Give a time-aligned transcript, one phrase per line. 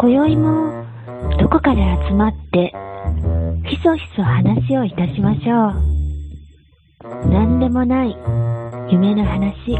[0.00, 0.84] 今宵も
[1.40, 2.72] どこかで集まって
[3.68, 5.70] ひそひそ話をいたしましょ
[7.26, 7.28] う。
[7.28, 8.16] 何でもない
[8.92, 9.76] 夢の話。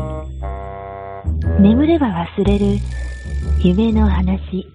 [1.60, 2.78] 眠れば忘れる
[3.62, 4.66] 夢の話。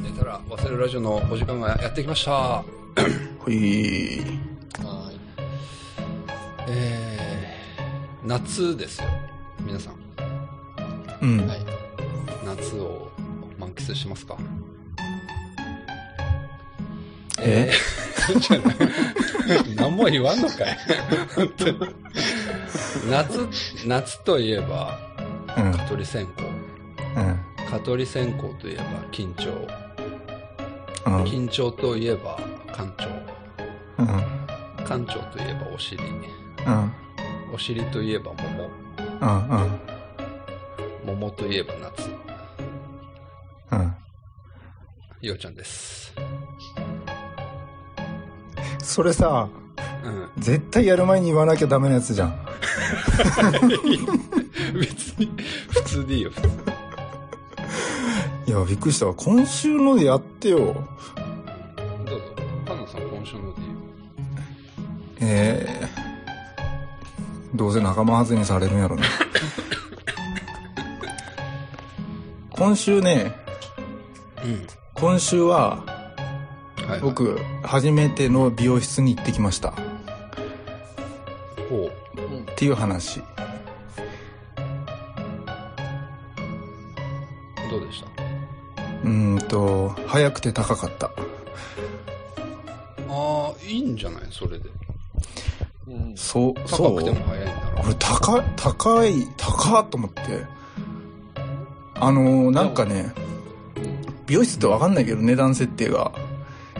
[0.00, 2.62] 寝たら忘れるラジオのお時間がやってきました。
[3.44, 4.49] ほい。
[8.30, 9.08] 夏ですよ。
[9.58, 9.94] 皆さん、
[11.20, 11.40] うん。
[11.40, 11.46] い。
[11.48, 11.66] はい。
[12.46, 13.10] 夏を
[13.58, 14.36] 満喫してますか？
[17.40, 17.72] え？
[18.38, 18.76] じゃない
[19.74, 20.78] 何も言わんのかい
[23.10, 23.48] 夏、
[23.84, 24.96] 夏といえば、
[25.56, 25.72] うん。
[25.72, 26.44] 蚊取り線香。
[27.20, 27.40] うん。
[27.68, 29.50] 蚊取り線香といえば緊張。
[31.06, 31.24] うん。
[31.24, 32.38] 緊張といえば
[32.72, 33.08] 干潮。
[33.98, 34.06] うん。
[34.86, 36.00] 干潮といえばお尻。
[36.04, 36.06] う
[36.70, 36.92] ん。
[37.60, 38.70] お尻といえば桃。
[39.20, 39.48] うん。
[39.50, 41.14] うん。
[41.18, 42.08] 桃といえば夏。
[43.72, 43.94] うん。
[45.20, 46.14] ようちゃんです。
[48.78, 49.46] それさ、
[50.02, 50.30] うん。
[50.38, 52.46] 絶対やる前に言わなきゃダメなやつじゃん。
[54.80, 55.30] 別に、
[55.68, 56.48] 普通でいいよ、普通。
[58.46, 59.14] いや、びっくりしたわ。
[59.14, 60.58] 今週のでやってよ。
[60.58, 60.64] どう
[62.20, 62.24] ぞ。
[62.64, 63.74] パンナさん、今週のでいいよ。
[65.20, 65.79] えー、
[67.60, 69.02] どうせ仲間外れにされるんやろね。
[72.48, 73.36] 今週ね、
[74.42, 74.66] うん。
[74.94, 75.84] 今週は、は
[76.78, 77.00] い、はい。
[77.00, 79.68] 僕、初めての美容室に行ってきました。
[79.68, 79.74] っ
[81.68, 82.46] ほうん。
[82.56, 83.20] ていう話。
[83.20, 83.24] う。
[87.70, 88.08] どうでした？
[89.04, 91.08] うーんと、早くて高かった。
[91.08, 91.10] あ
[93.10, 94.22] あ、いいんじゃない？
[94.30, 94.70] それで。
[95.90, 96.16] うん。
[96.16, 96.90] そう、そう？
[96.90, 100.20] 高くても早いんだろ俺、高い、高い、高っと思って。
[101.96, 103.12] あのー、なんかね、
[104.26, 106.12] 美容室ってわかんないけど、値段設定が。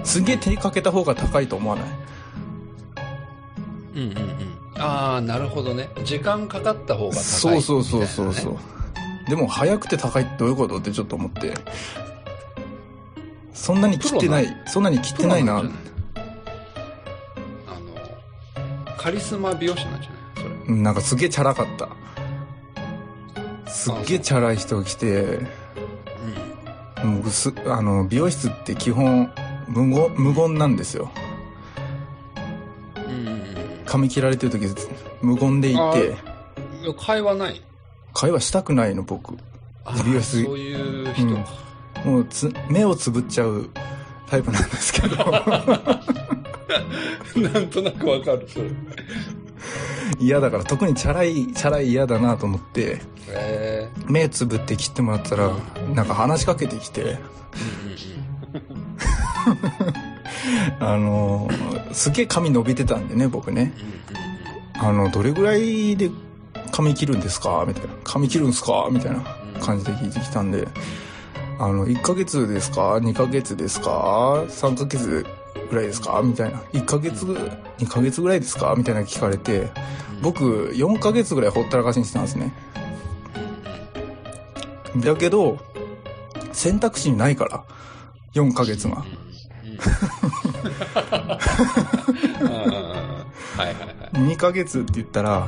[0.03, 1.87] すげえ手にかけた方が高いと思わない？
[3.97, 4.21] うんうんうん。
[4.79, 5.91] ああ、なるほどね。
[6.05, 8.53] 時間かかった方が高い、そうそうそうそうそう
[9.25, 9.31] み。
[9.31, 10.79] でも、早くて高いってどういうこと？
[10.79, 11.53] ってちょっと思って。
[13.53, 15.63] そんなに切ってない、そんなに切ってないな
[19.01, 20.49] カリスマ美容師なんじゃないそれ。
[20.51, 21.89] うんなんかすげえチャラかった。
[23.71, 25.39] すっげえチャラい人が来て、
[27.03, 29.33] もうす、あの、美容室って基本、
[29.69, 31.11] 無言、無言なんですよ。
[32.97, 33.03] うん。
[33.05, 33.43] うんうんうん。
[33.87, 34.67] 髪切られてる時、
[35.23, 36.15] 無言でいあて、
[36.99, 37.63] 会話ない。
[38.13, 39.35] 会話したくないの、僕。
[40.05, 41.47] 美容室そういう人か。
[42.05, 43.71] もうつ、目をつぶっちゃう
[44.27, 45.17] タイプなんですけど。
[47.53, 48.71] なんとなくわかる、それ。
[50.19, 55.51] 嫌だから、特にチャラい、チャラい嫌だなと思って、え目つぶって切ってもらったら、
[55.95, 57.19] なんか話しかけてきて、
[60.81, 63.73] あのー、すげえ髪伸びてたんでね、僕ね。
[64.79, 66.11] あの、どれぐらいで
[66.73, 67.65] 髪切るんですか？
[67.67, 67.89] みたいな。
[68.05, 68.89] 髪切るんすか？
[68.91, 69.21] みたいな
[69.61, 70.67] 感じで聞いてきたんで、
[71.59, 75.27] あの、1ヶ月ですか ?2 ヶ月ですか ?3 ヶ月
[75.71, 76.21] ぐらいですか？
[76.23, 76.59] みたいな。
[76.73, 78.75] 1ヶ月、2ヶ月ぐらいですか？
[78.77, 79.71] みたいな聞かれて、
[80.21, 82.53] 僕、4ヶ月ぐらいほったらかしにしてたんですね。
[84.97, 85.59] だけど、
[86.53, 87.65] 選択肢にないから、
[88.35, 89.05] 4ヶ月が。
[94.13, 95.47] 2ヶ月って言ったら、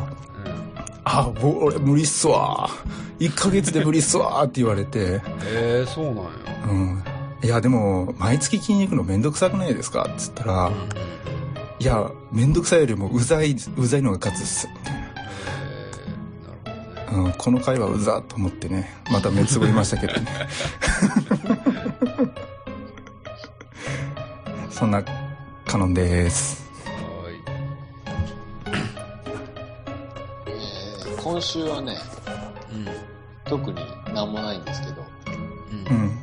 [1.05, 2.71] あ、俺無理っすわ。
[3.19, 6.17] 1ヶ月で無理っすわって言われて、えー、そうなん。
[6.17, 6.23] や。
[6.69, 7.05] うん。
[7.43, 10.03] いや、でも、毎月筋肉のめんどくさくないですか？
[10.03, 10.71] って言ったら、
[11.81, 14.69] いや、めんどくさいよりもうざい、うざいのが勝つっす。
[14.69, 15.01] みたいな。
[15.01, 16.59] えー、なる
[17.11, 17.27] ほどね。
[17.27, 20.27] うん、この回はうざと思ってね、また目つぶりましたけどね。
[24.71, 25.03] そんな、
[25.67, 26.63] カノンです。
[26.87, 26.93] は
[30.47, 31.97] えー今週はね。
[32.73, 32.87] うん。
[33.45, 33.77] 特に
[34.15, 35.05] なんもないんですけど、
[35.91, 35.97] うん。
[35.97, 36.22] うん。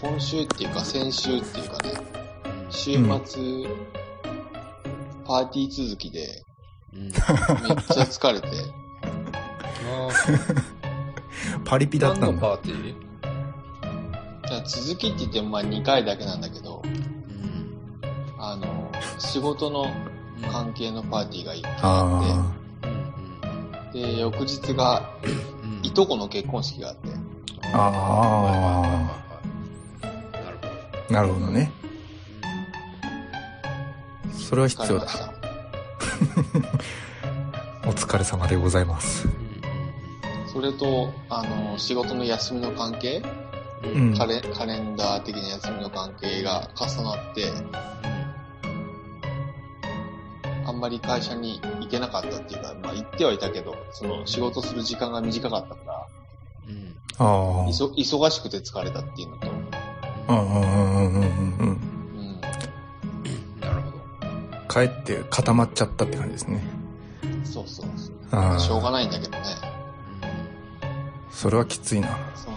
[0.00, 1.90] 今週っていうか先週っていうかね、
[2.70, 3.02] 週末、
[5.26, 6.42] パーティー続きで、
[6.94, 7.00] うん。
[7.02, 7.24] めっちゃ
[8.04, 8.48] 疲れて。
[11.64, 12.48] パリピだった何のんだ。
[12.48, 12.94] パーティー？
[14.48, 17.04] じゃあ続きって言ってもまあ2回だけなんだけど、うん。
[18.38, 19.86] あの、仕事の
[20.50, 22.22] 関係のパーティーが1回ああ
[23.88, 25.10] って、で、翌日が
[25.62, 25.80] うん。
[25.86, 27.08] いとこの結婚式があって、
[27.74, 27.74] あ。
[27.74, 29.29] あ。
[31.10, 31.72] なるほどね。
[34.32, 35.06] それは必要だ。
[37.86, 39.28] お疲れ様でございます。
[40.52, 43.22] それと、あの、仕事の休みの関係、
[43.82, 44.16] うん。
[44.16, 47.50] カレカレンダー的な休みの関係が重なって、
[50.66, 56.06] あんまり会社に行けなかったっていうか、まあ行ってはいたけど、その仕事する時間が短かったから、
[56.68, 59.48] うんあ忙しくて疲れたっていうのと、
[63.60, 64.68] なるほど。
[64.68, 66.62] 帰って固まっちゃったって感じですね。
[67.44, 68.14] そうそうそう。
[68.30, 68.58] ああ。
[68.58, 69.38] しょうがないんだけどね。
[71.30, 72.08] それはきついな。
[72.34, 72.54] そう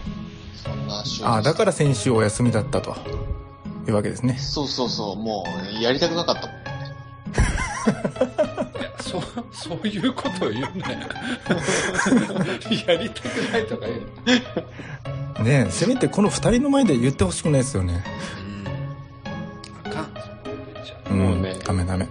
[0.53, 2.95] そんな週ああ、だから先週お休みだったと。
[3.87, 4.37] いうわけですね。
[4.37, 5.45] そうそうそう、も
[5.79, 6.63] うやりたくなかったもんね。
[9.13, 10.83] そう、そういうことを言うね。
[12.87, 13.95] やりたくないとか言
[15.41, 18.03] うねえ、せめてこの二人の前で言ってほしくないですよね。
[19.85, 19.91] うん。
[19.91, 20.05] あかん。
[20.15, 22.09] そう言っちゃんもうねダメダメ。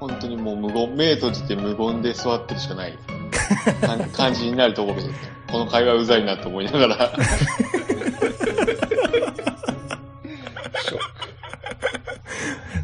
[0.00, 5.08] 本当にもう無言、目閉じて無言で座ってるしかないか感じになると思うけど、
[5.52, 7.12] この会話うざいなと思いながら。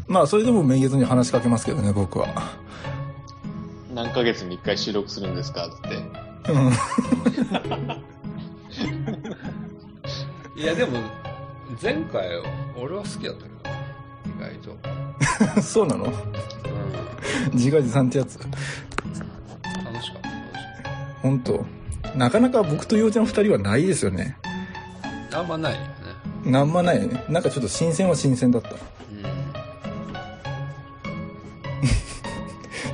[0.07, 2.27] まあ、それでもめげずに話しかけますけどね、僕は。
[3.93, 5.67] 何ヶ月に一回収録するんですか？
[5.67, 5.97] って。
[6.51, 6.71] うん。
[10.61, 10.99] いや、でも、
[11.81, 12.27] 前回、
[12.75, 14.49] 俺は好きだったけどな。
[14.49, 15.61] 意外と。
[15.61, 16.05] そうなの？
[16.05, 16.13] うん。
[17.53, 18.39] 自画自賛ってやつ？
[18.39, 18.49] 楽
[19.15, 19.25] しか
[19.59, 20.21] った、楽しかっ
[21.21, 21.65] 本当？
[22.15, 24.37] なかなか僕と洋ちゃん二人はないですよね。
[25.29, 25.39] た。
[25.39, 25.87] あんまないよね。
[26.45, 27.23] なんまないよね。
[27.29, 28.69] なんかちょっと新鮮は新鮮だった。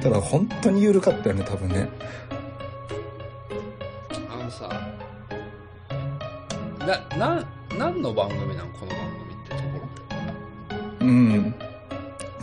[0.01, 1.90] ただ本当に緩かったよね、多分ね。
[4.30, 4.69] あのさ、
[6.80, 7.46] な、な、
[7.78, 9.62] 何の番組なんこの番組ってとこ
[11.00, 11.00] ろ？
[11.00, 11.06] で。
[11.06, 11.56] うん。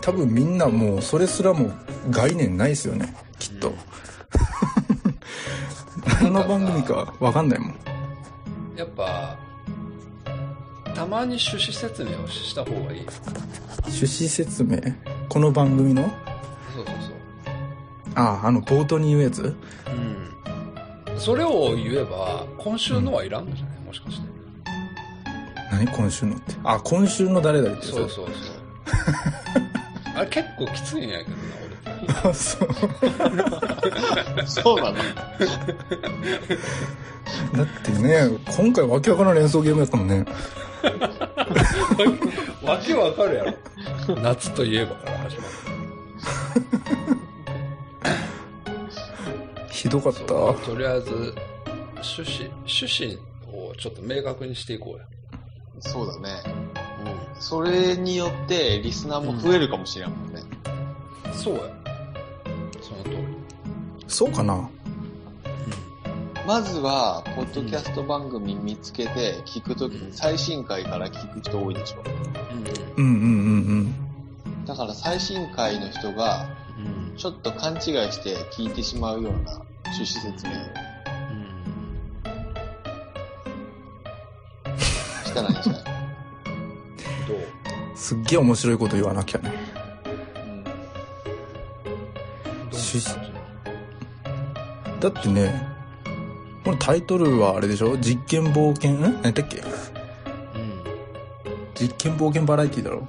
[0.02, 1.72] 多分みんなもうそれすらも
[2.10, 3.72] 概念ないですよね、きっと。
[6.20, 7.74] 何の番組かわかんないもん。
[8.76, 9.36] やっぱ、
[10.94, 13.06] たまに趣旨説明をした方がいい。
[13.86, 14.78] 趣旨説明？
[15.28, 16.10] この番組の？
[18.16, 19.42] ああ、あの冒頭に言うやつ？
[19.42, 19.46] う
[19.90, 21.18] ん。
[21.18, 23.78] それを言えば、今週のはいらんのじゃない？
[23.80, 24.26] もしかして。
[25.70, 25.86] 何？
[25.88, 26.54] 今週のって？
[26.64, 27.92] あ、今週の誰々ってやつ？
[27.92, 28.36] そうそうそう。
[30.16, 31.36] あれ結構きついんやけど
[32.14, 32.68] な、あ、 そう。
[34.46, 34.96] そうなの
[37.54, 40.24] だってね、今回わけわからん連想ゲームやったもんね。
[41.98, 42.06] 俺。
[42.66, 43.44] わけわかるや
[44.08, 44.16] ろ。
[44.22, 47.15] 夏といえばから始まる。
[49.76, 50.24] ひどかった？
[50.24, 51.34] とりあえず、
[51.96, 53.18] 趣旨、趣旨
[53.52, 55.04] をちょっと明確にしていこうや。
[55.80, 56.42] そうだね。
[57.38, 60.40] うそれによってリスナーも増えるかもしれんもんね。
[60.40, 60.44] ん。
[61.34, 61.60] そうや。
[62.80, 63.16] その通り。
[64.08, 64.66] そうかな？
[66.46, 71.96] まずは、ポッドキャスト番組見つけて聞くときに最新回から聞く人多いでしょ。
[72.96, 73.04] うん。
[73.04, 73.94] うんうんうん
[74.64, 76.65] だから最新回の人がうん。
[77.16, 77.80] ちょっと勘違い
[78.12, 80.56] して聞いてしまうような趣旨説明を。
[85.24, 85.82] したらいいんじゃない。
[87.26, 87.36] どう？
[87.36, 87.40] う
[87.94, 87.96] ん。
[87.96, 89.50] すっげえ面白いこと言わなきゃね。
[92.70, 93.16] 趣旨。
[95.00, 95.66] だってね、
[96.64, 97.96] このタイトルはあれでしょ？
[97.96, 99.58] 実験冒険、ん何だっけ？
[99.58, 99.64] うん。
[101.74, 102.98] 実験冒険バラエティだろ？
[102.98, 103.06] うん。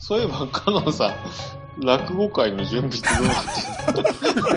[0.00, 4.50] そういえば、カノンさん、落語会の準備ってどうなってる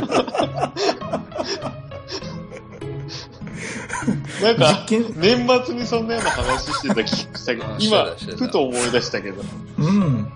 [4.44, 7.06] なんか、実験、年末にそんなような話してた気が
[7.38, 8.06] したけどあ、今
[8.38, 9.44] ふと思い出したけど。
[9.78, 10.32] うん。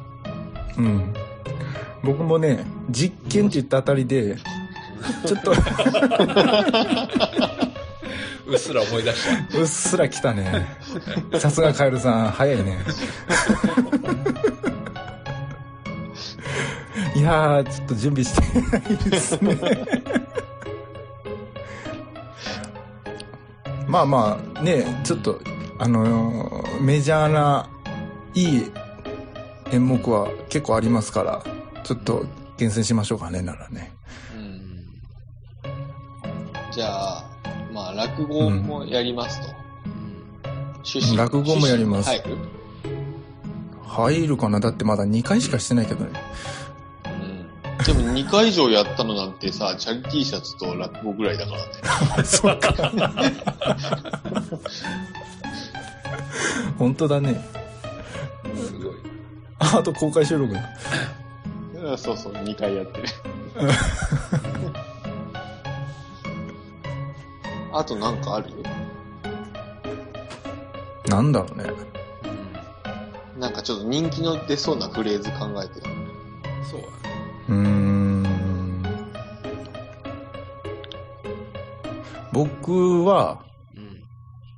[0.78, 1.14] うん。
[2.04, 4.38] 僕もね、実験って言ったあたりで、
[5.26, 5.52] ちょっと、
[8.48, 9.60] うっすら思い出した。
[9.60, 10.68] うっすら来たね。
[11.40, 12.78] さすがカエルさん、早いね。
[17.18, 19.58] いやー、ちょっと準備して ないですね。
[23.88, 25.40] まあまあ、ね、ちょっと、
[25.80, 27.68] あのーメジャーな、
[28.36, 28.72] いい
[29.72, 31.42] 演目は結構ありますから、
[31.84, 32.26] ちょっと
[32.58, 33.92] 厳選しましょうかね、ならね。
[34.36, 34.68] うん
[36.72, 37.26] じゃあ、
[37.74, 39.48] まあ、落語もやりますと。
[40.86, 42.10] 趣旨落語もやります
[43.86, 44.38] 入る？
[44.38, 44.60] かな？
[44.60, 46.12] だってまだ2回しかしてないけどね。
[47.88, 51.60] でも2回以上やったのなんてさ、チャリティーシャツと落語ぐらいだから
[52.18, 52.24] ね。
[52.26, 52.74] そうか。
[56.78, 57.42] 本当だね。
[58.56, 58.96] すごい。
[59.60, 60.78] ああと公開収録だ。
[61.98, 63.08] そうそう、2回やってる。
[67.72, 68.52] あとなんかある？
[71.08, 71.72] なんだろうね。
[73.40, 75.96] なんかちょっと人気の出そうなフレーズ考えてる。
[76.70, 76.97] そうやね。
[77.50, 78.84] うーん。
[82.34, 83.42] 僕は、
[83.76, 84.04] うん。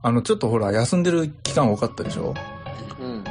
[0.01, 2.33] あの、ちょっとほら、休んでる期間多かったでしょ？
[2.99, 3.23] うん。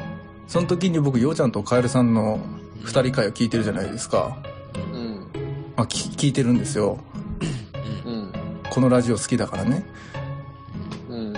[0.47, 2.41] その時に僕、ようちゃんとカエルさんの
[2.83, 4.39] 二人会を聞いてるじゃないですか。
[4.75, 5.27] うん。
[5.77, 6.99] まあ、聞聞いてるんですよ。
[8.07, 8.33] うん。
[8.71, 9.85] このラジオ好きだからね。
[11.09, 11.35] うん。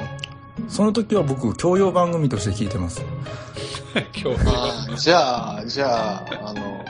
[0.68, 3.02] その時は僕、教養番組として聞いてます。
[4.14, 6.84] 今日ああ、じゃあ、じゃあ、あの、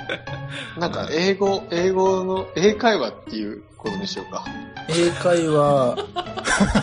[0.79, 4.45] なんか英語、英語の、英会話っていうことにしようか。
[4.89, 5.97] 英会話、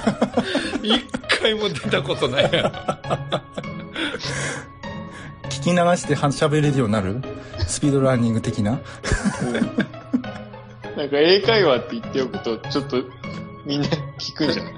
[0.83, 1.03] 一
[1.41, 2.71] 回も出たことないやろ。
[5.49, 7.21] 聞き流しては喋れるようになる？
[7.67, 8.71] スピードランニング的な？
[8.71, 8.77] な
[11.05, 13.03] んか英会話って言っておくと、ちょっと
[13.65, 13.87] みんな
[14.17, 14.73] 聞くんじゃない？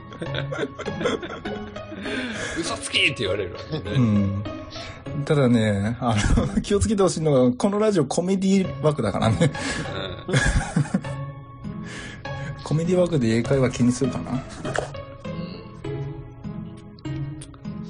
[2.60, 3.84] 嘘つきって言われるわけね。
[3.96, 4.44] うん。
[5.26, 6.16] ただね、あ
[6.56, 9.52] の、 気をつけてほしいのが、このラジオコメディ枠だからね。
[12.64, 14.32] コメディ枠で英会話気にするかな？
[14.32, 14.40] うん。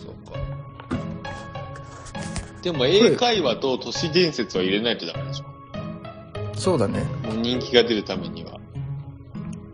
[0.01, 0.39] そうか。
[2.61, 5.45] でも英会話と都市伝説は入れないとダメでしょ。
[6.55, 7.05] そうだね。
[7.41, 8.59] 人気が出るためには。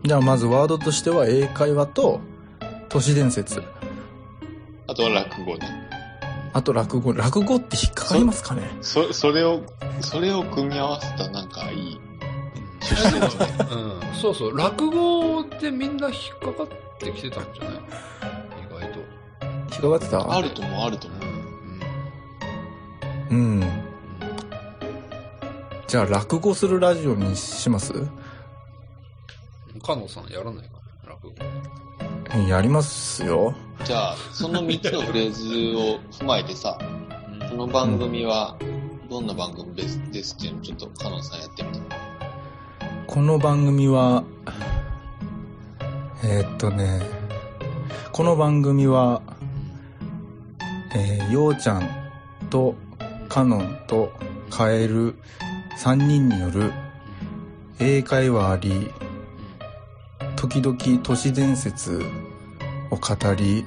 [0.04, 2.20] じゃあまずワードとしては英会話と
[2.88, 3.62] 都市伝説。
[4.88, 5.85] あとは落語ね。
[6.56, 7.12] あと落語。
[7.12, 8.62] 落語って引っかかりますかね？
[8.80, 9.62] そ、それを、
[10.00, 12.00] それを組み合わせたなんかいい
[12.80, 13.46] 趣旨ですね。
[13.70, 14.14] うん。
[14.14, 14.56] そうそう。
[14.56, 17.74] 落語でみんな引っかかってきてたんじゃない？
[17.74, 17.80] 意
[18.70, 19.00] 外と。
[19.74, 20.34] 引っかかってた？
[20.34, 21.20] あるともあると思う。
[23.32, 23.38] うん。
[23.60, 23.64] うん。
[25.86, 27.92] じゃあ落語するラジオにします？
[27.92, 28.10] うん。
[29.82, 30.78] かのさんやらないか？
[31.04, 31.34] な落語。
[32.44, 33.54] やりますよ。
[33.84, 36.78] じゃあ、その3つのフレーズを踏まえてさ、
[37.50, 38.56] この番組は
[39.08, 41.80] どんな番組ですですっていうのをちょっとカノンさんやってみて。
[43.06, 44.24] この番組は、
[46.24, 47.00] えーっとね、
[48.12, 49.22] この番組は、
[50.94, 51.88] えー、ようちゃん
[52.50, 52.74] と
[53.28, 54.12] カノンと
[54.50, 55.14] カエル
[55.78, 56.72] 3人による
[57.78, 58.90] 英会話あり、
[60.34, 62.02] 時々都市伝説
[62.96, 63.66] を語り、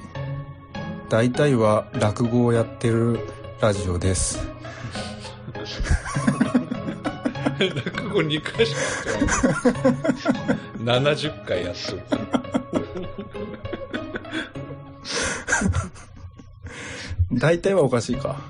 [1.08, 3.20] 大体は落語をやってる
[3.60, 4.46] ラジオです。
[7.60, 11.14] 落語2回しかやってない。
[11.14, 11.64] 70回。
[11.64, 12.02] やっとる。
[17.32, 18.40] 大体はおかしいか。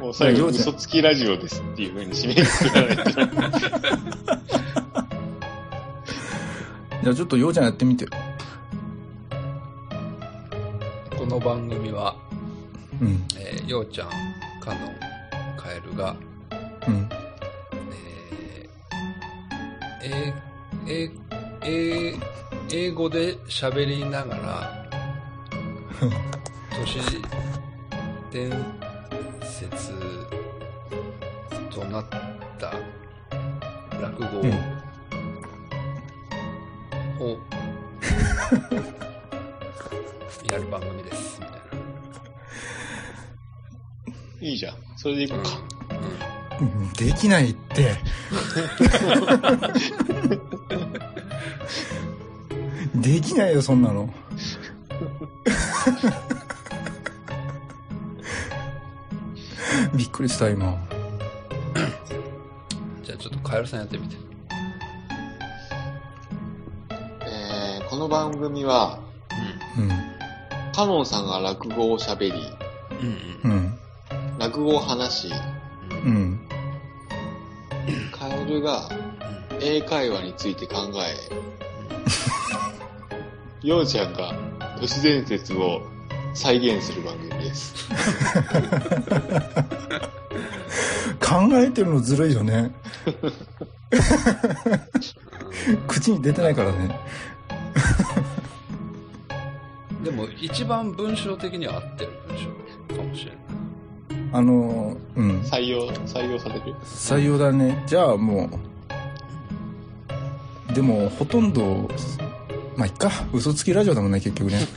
[0.00, 2.96] もう最後、嘘つきラジオですっていう風に締めくくらない
[4.48, 4.57] と。
[7.08, 8.10] じゃあちょっとようちゃんやってみてよ。
[11.16, 12.14] この番組は、
[13.00, 13.24] うん。
[13.34, 14.10] えー、ようちゃん、
[14.60, 16.14] かのん、かえるが、
[16.86, 17.08] うん。
[20.02, 21.12] えー、えー、
[21.62, 22.20] えー、
[22.74, 24.90] 英語で喋りながら、
[26.78, 27.00] 都市
[28.30, 28.52] 伝
[29.42, 29.94] 説
[31.70, 32.04] となっ
[32.58, 32.70] た
[33.98, 34.77] 落語うん
[45.00, 45.50] それでいこうか。
[46.60, 47.94] うんできないって。
[52.96, 54.12] できないよ、そんなの。
[59.94, 60.66] びっくりした、今。
[60.66, 60.78] な。
[63.04, 64.16] じゃあちょっとカエルさんやってみて。
[66.90, 68.98] えー、この番組は、
[69.78, 69.88] うん。
[70.72, 72.52] カノンさんが落語を喋り、
[73.44, 73.52] うん。
[73.52, 73.57] うん。
[73.57, 73.57] うん。
[74.66, 75.34] を話し、
[75.90, 76.38] うん。
[78.12, 78.90] カエルが
[79.60, 81.16] 英会話について考え、
[83.66, 84.32] ヨウちゃんが
[84.80, 85.82] 都市伝説を
[86.34, 87.88] 再現する番組です。
[91.20, 92.72] 考えてるのずるいよね。
[95.86, 96.98] 口に出てないからね。
[100.02, 102.17] でも一番文章的には合ってる。
[104.32, 105.40] あの、うん。
[105.40, 107.82] 採用、採用される採用だね。
[107.86, 108.50] じゃあも
[110.70, 111.88] う、でもほとんど、
[112.76, 113.10] まあ、いっか。
[113.32, 114.58] 嘘つきラジオだもんね、結局ね。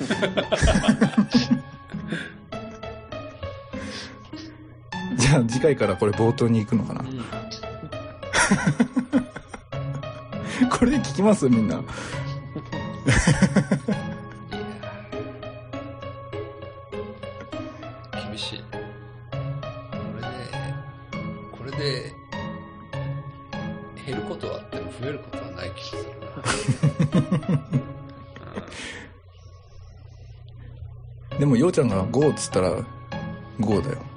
[5.36, 7.24] ゃあ次回からこれ冒頭に行くのかなうん。
[10.70, 11.50] これで聞きます？
[11.50, 11.82] みんな。
[31.42, 32.72] でも、ようちゃんが GO っつったら、
[33.60, 33.98] GO だよ。
[34.04, 34.12] うん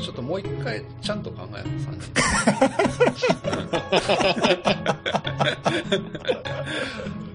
[0.00, 2.12] ちょっともう一回ちゃんと考えよう、3人。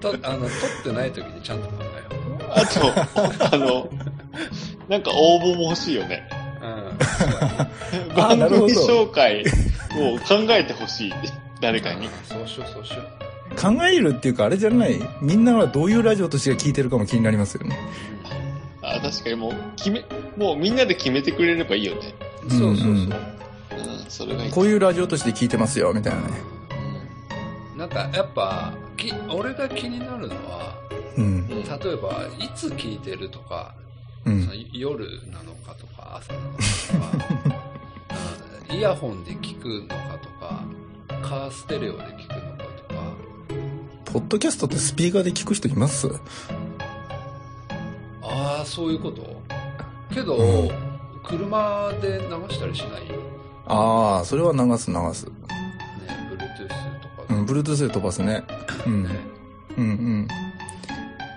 [0.00, 0.50] と、あの、撮っ
[0.84, 3.90] てない時にちゃんと考えよあと、あの、
[4.88, 6.26] なんか応募も欲しいよね。
[6.62, 6.64] う。
[6.64, 6.96] うん。
[8.12, 11.14] あ番組紹介を考えてほしい。
[11.60, 12.08] 誰かに。
[12.24, 13.29] そうしよう、そうしよう。
[13.58, 15.00] 考えるっていうか、あれじゃない？
[15.20, 17.78] みんなはどういうラジオとして聞いてるかも気になりますよね。
[18.82, 20.04] あ、確かにもう、決め、
[20.36, 22.14] もうみんなで決めてくれればいいよね。
[22.48, 22.86] そうそうそう。
[22.86, 23.12] うん
[24.08, 24.50] それがいい。
[24.50, 26.28] こういうラジオとして聞いてますよ、みたいなね。
[27.76, 30.74] なんかやっぱき俺が気になるのは
[31.16, 31.24] うん。
[31.24, 33.74] うん例えばいつ聞いてるとか、
[34.26, 34.54] うんその。
[34.72, 36.58] 夜なのかとか朝なのか
[37.38, 37.60] とか
[38.70, 40.62] うんイヤホンで聞くのかとか
[41.22, 42.49] カーステレオで聞くのかとか
[44.12, 46.08] ポッドキャストってスピーカーで聞く人います？
[48.22, 49.40] ああそういうこと？
[50.12, 50.70] けど、うん
[51.22, 53.02] 車で流したりしない？
[53.66, 55.26] ああ、それは流す流す。
[55.26, 55.32] ね
[56.28, 56.66] Bluetooth
[57.00, 58.42] とかで、うん、Bluetooth で飛ばすね。
[58.84, 59.04] うん。
[59.04, 59.10] ね
[59.76, 60.28] うんうん。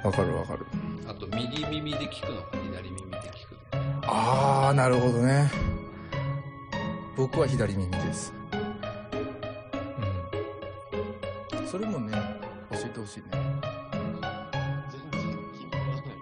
[0.03, 0.65] わかるわかる。
[1.07, 5.51] あと右耳で聞くのか左耳で聞くのかああ、なるほどね。
[7.15, 8.33] 僕は左耳です。
[11.53, 11.67] うん。
[11.67, 12.17] それもね、
[12.73, 13.25] 教えてほしいね。
[14.89, 15.21] 全然
[15.53, 16.13] 決めらない。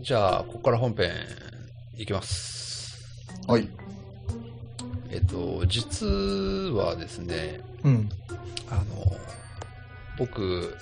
[0.00, 1.10] じゃあここから本編
[1.96, 2.96] いきます
[3.46, 3.79] はい。
[5.10, 8.08] えっと実はですねうん。
[8.70, 9.16] あの
[10.16, 10.76] 僕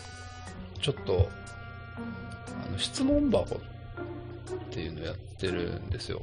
[0.80, 1.28] ちょっと
[1.96, 3.58] あの質問箱っ
[4.70, 6.20] ていうのやってるんですよ、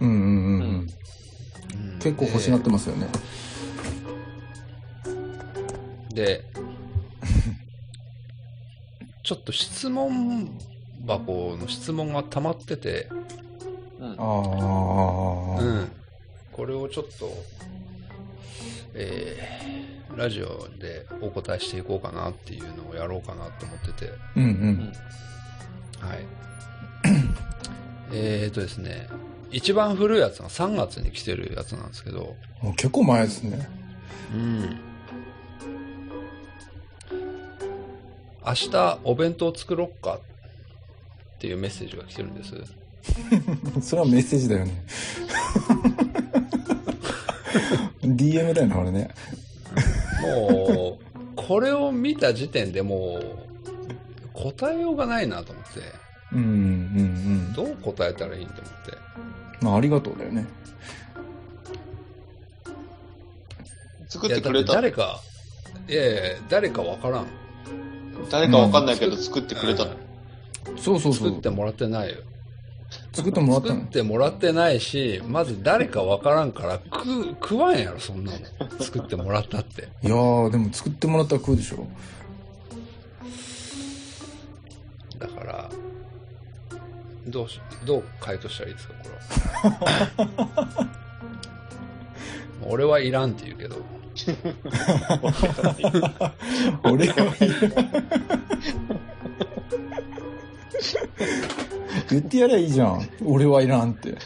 [0.00, 0.62] うんうんうんうん。
[0.62, 1.98] うん。
[1.98, 3.08] 結構欲しがってますよね。
[6.14, 6.44] でで
[9.22, 10.50] ちょっと質問
[11.06, 13.08] 箱の質問が溜まってて、
[13.98, 14.12] うん。
[14.12, 15.90] ああ、うん、
[16.56, 17.30] これをちょっと、
[18.94, 24.92] えーラジオでお答えしていこうかなっていうのをやろうかなと思ってて、うんうん。
[26.00, 26.18] はい。
[28.12, 29.08] えーとですね、
[29.50, 33.68] 一番古いやつが3月に来てるやつなんですけど、もう結構前ですね。
[34.34, 34.78] うん。
[38.46, 42.54] 明日お弁当作ろっかっていうメッセージが来てるんです。
[43.82, 44.84] それはメッセージだよね。
[48.06, 49.10] DM だよな、俺ね。
[50.22, 53.22] もう、これを見た時点でもう、
[54.32, 55.80] 答えようがないなと思って、
[56.32, 56.50] うんうんう
[57.50, 57.52] ん。
[57.52, 58.98] どう答えたらいいんと思って。
[59.60, 60.46] まあ、ありがとうだよね。
[64.08, 65.20] 作っててくれた誰か、
[65.88, 67.26] いやいや誰かわからん。
[68.30, 69.90] 誰かわかんないけど作ってくれたの。
[69.90, 70.06] うん
[70.76, 71.40] そうそうそう作っ。
[71.40, 72.16] てもらってないよ。
[73.12, 73.74] 作ってもらったの？
[73.80, 78.38] 作ってもらってないし、まず誰かわからんから、食う、食わんやろ、そんなの。
[78.80, 79.88] 作ってもらったって。
[80.02, 81.86] いやー、でも作ってもらったら食うでしょ。
[85.18, 85.70] だから、
[87.26, 89.08] どうし、どう回答したらいいですか、こ
[90.18, 90.90] れは。
[92.68, 93.76] 俺はいらんって言うけど。
[96.84, 97.14] 俺は
[102.10, 103.08] 言ってやりゃいいじゃん。
[103.24, 104.16] 俺はいらんって。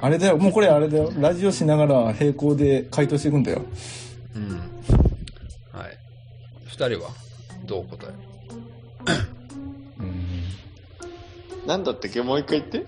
[0.00, 1.12] あれだよ、もうこれあれだよ。
[1.18, 3.62] ラジオしながら並行で回答していくんだよ。
[4.34, 4.58] うん。
[5.72, 5.98] はい。
[6.66, 7.10] 二人は
[7.66, 8.14] どう答える？
[10.00, 10.44] うん。
[11.66, 12.20] なんだったっけ？
[12.22, 12.84] もう一回言って。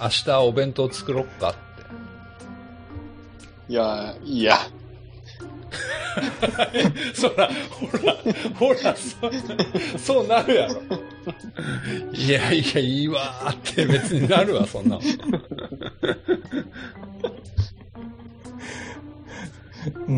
[0.00, 1.58] 明日お弁当作ろっかって。
[3.72, 4.56] いや、いいや。
[7.14, 8.16] そら、ほら、
[8.54, 9.30] ほら、そ
[9.98, 10.82] そうなるやろ。
[12.12, 15.00] いやいや、いいわーって別になるわ、そんなん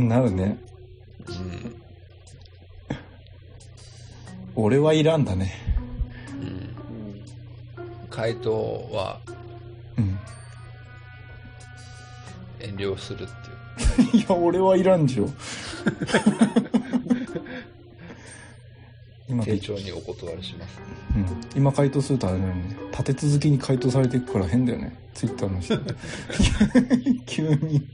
[0.08, 0.58] なるね。
[1.28, 1.82] うん。
[4.54, 5.54] 俺はいらんだね。
[6.32, 6.48] うん。
[6.48, 7.24] うん
[8.10, 9.20] 回答は
[9.96, 10.18] うん。
[12.60, 13.32] 遠慮するって
[14.10, 14.16] いう。
[14.24, 15.28] いや、俺はいらんじょ。
[19.28, 20.78] 今、丁重にお断りします。
[21.16, 22.76] うん、今回答するとあれだよね。
[22.90, 24.96] 立て続きに回答されていくから変だよね。
[25.14, 25.78] ツイッターの人。
[27.26, 27.86] 急に。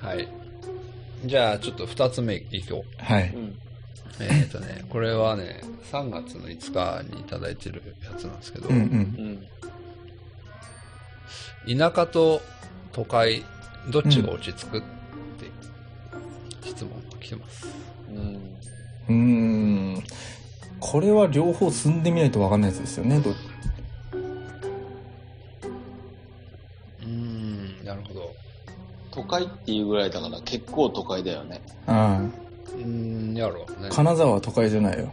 [0.00, 0.28] はい。
[1.24, 3.02] じゃあ、ちょっと二つ目いこう。
[3.02, 3.32] はい。
[3.34, 3.58] うん
[4.20, 8.82] えっ、とね、これはね、3月の5日にいただいてるやつなんですけど、うんうん。
[8.82, 9.46] うん
[11.64, 12.42] 田舎と
[12.92, 13.44] 都会、
[13.90, 15.50] どっちが落ち着くって
[16.68, 17.66] 質問が来てます。
[18.08, 18.16] うん
[19.08, 19.14] うー
[19.98, 20.02] ん。
[20.78, 23.20] これは両方住んでみないと分かんないやつですよね。
[23.20, 28.34] どうーん、なるほど。
[29.10, 31.62] 都会っていうぐらいだから結構都会だよね。
[31.86, 32.22] あ
[32.74, 33.94] うーん、やろうねあ。。
[33.94, 35.12] 金沢は都会じゃないよ。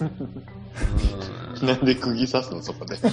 [0.00, 0.46] うん
[1.66, 2.96] なんで釘刺すのそこで。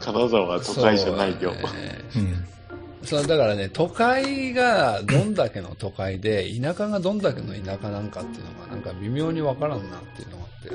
[0.00, 1.52] 金沢は都会じゃないよ。
[1.52, 3.06] そうだねうん。
[3.06, 10.70] そう、だからね、都会がどんだけの都会で、田舎がどんだけの田舎なんかっていうのが、なんか微妙にわからんなっていうのがあって、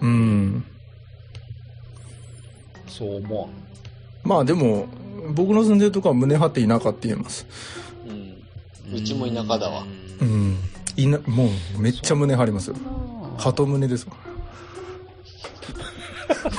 [0.00, 0.64] うん。
[2.86, 3.50] そう思わん。
[4.22, 4.86] まあでも、
[5.34, 7.46] 僕の住んでるとこは胸張って田舎って言えます。
[8.06, 8.96] うん。
[8.96, 9.84] うちも田舎だわ
[10.20, 10.58] ううんん。
[10.96, 12.76] いな、もうめっちゃ胸張りますよ。
[13.38, 14.14] 鳩胸ですわ。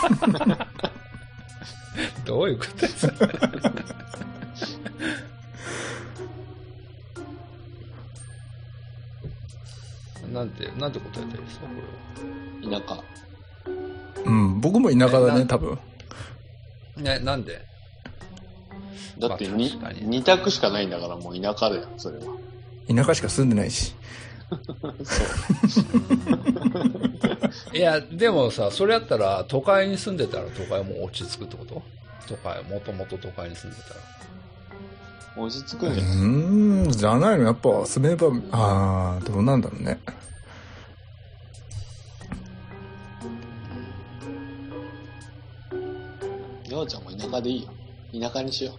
[2.25, 3.13] どういうことですか？
[10.31, 11.73] なんて、なんて答えたらいいですか、こ
[12.67, 12.81] れは。
[12.81, 13.03] 田舎。
[14.25, 14.59] うん。
[14.59, 15.77] 僕も田舎だね、多分。
[16.97, 17.61] ね、なんで？
[19.19, 22.25] だってにまあ確かに二択しかないんだからもう田舎だよ、それは。
[22.93, 23.95] 田舎しか住んでないし。
[27.75, 31.81] いや、でもさ、それやったら、都会に住んでたら都会も落ち着くってこと？
[32.25, 33.99] 都会、もともと都会に住んでたら。
[35.43, 37.43] 落ち着くうんじゃないーん、じゃないの。
[37.43, 39.99] やっぱ住めば、ああ、どうなんだろうね。
[46.69, 47.69] ようちゃんも田舎でいいよ。
[48.29, 48.71] 田舎にしよ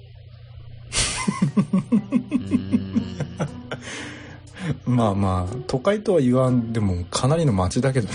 [4.86, 8.14] まあまあ、都会とは言わんでも、かなりの街だけどね。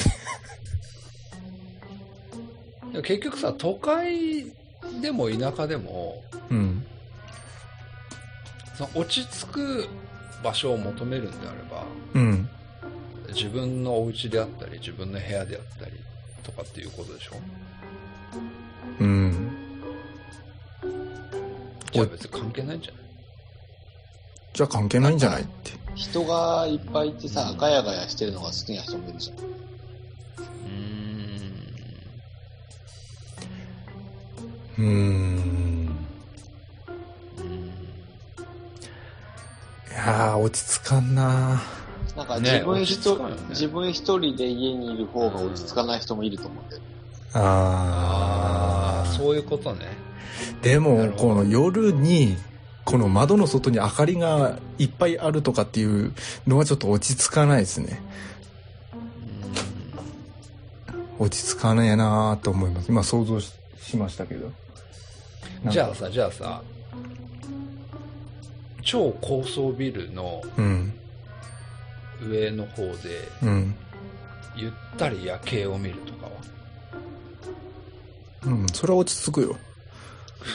[3.02, 4.46] 結局さ、都会
[5.02, 6.86] でも田舎でも、うん。
[8.78, 9.88] その落ち着く
[10.44, 12.50] 場所を求めるんであれば、うん。
[13.30, 15.92] 自分のお家であったり、自分の部屋であったり
[16.44, 17.36] とかっていうことでしょ？
[19.00, 19.52] うん。
[21.92, 23.02] じゃあ別に関係ないんじゃない？
[24.54, 25.72] じゃあ関係ないんじゃないって。
[25.72, 25.78] う。
[25.96, 29.38] 人がいっぱいいてさ、ガヤガヤしてるのが好きな人もいるじゃん。
[34.82, 35.96] うーん。
[39.91, 41.62] いやー、落ち着かんな
[42.15, 46.82] なんかね自分一人、落ち着かんよね自分一人で家にいる方が落ち着かない人もいると思うんだよ。
[47.34, 49.17] ああ、あー。
[49.17, 49.86] そういうことね。
[50.63, 52.38] でもこの夜に、
[52.84, 56.13] この窓の外に明かりがいっぱいあるとかっていう
[56.48, 58.02] のはちょっと落ち着かないですね。
[61.20, 62.88] 落ち着かねえなーと思います。
[62.89, 64.52] 今想像ししましたけど。
[65.67, 66.62] じゃあさ、じゃあさ、
[68.82, 70.93] 超高層ビルのうん。
[72.24, 73.76] 上の方で、うん。
[74.56, 76.32] ゆったり夜景を見るとかは？
[78.45, 78.67] うん。
[78.74, 79.56] それは落ち着くよ。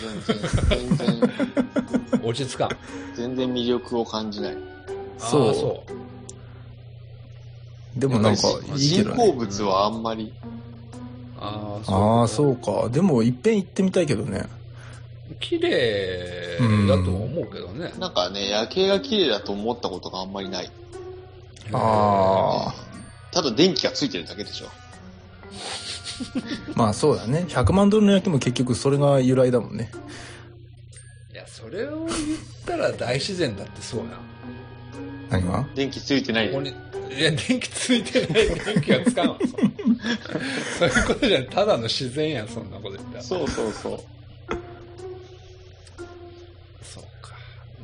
[0.00, 2.70] 全然、全然、落ち着かん？
[3.16, 4.56] 全然魅力を感じない。
[5.18, 5.84] そうそ
[7.96, 8.00] う。
[8.00, 9.16] でもなんかいいけどね。
[9.16, 10.32] 人工物はあんまり、
[11.38, 11.96] ああ、そう。
[11.96, 12.88] ああ、そうか。
[12.90, 14.44] でも、いっぺん行ってみたいけどね。
[15.40, 17.92] 綺麗だとは思うけどね。
[17.98, 20.70] なんかね、夜景が綺麗だと思ったことがあんまりない。
[21.72, 22.74] ああ。
[23.32, 24.66] ただ電気がついてるだけでしょ。
[26.74, 27.44] まあそうだね。
[27.48, 29.90] 100万ドルの焼きも結局それが由来だもんね。
[31.32, 32.16] いや、それを言っ
[32.64, 34.08] たら大自然だってそうやん。
[35.28, 35.66] 何が？
[35.74, 36.52] 電気ついてないで。
[36.54, 39.38] ここに、いや、電気ついてない電気がつかんわ、
[40.78, 41.48] そういうことじゃない。
[41.48, 43.22] ただの自然やん、そんなこと言ったら。
[43.22, 43.72] そうそう。
[43.72, 44.00] そう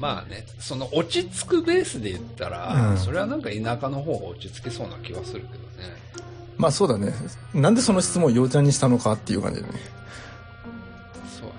[0.02, 5.94] まあね、その落ち着くベースで言ったら、うんそれはなんか田舎の方が落ち着きそうな気はするけどね。
[6.56, 7.14] まあそうだね。
[7.54, 9.74] なんでその質問をようちゃんにしたのかっていう感じだね。
[11.40, 11.50] そう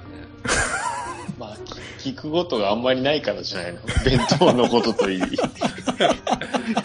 [1.39, 1.58] まあ、
[2.01, 3.79] き聞くことがあんまりないからじゃないの。
[4.03, 5.19] 弁当のことといい。
[5.21, 5.34] だね。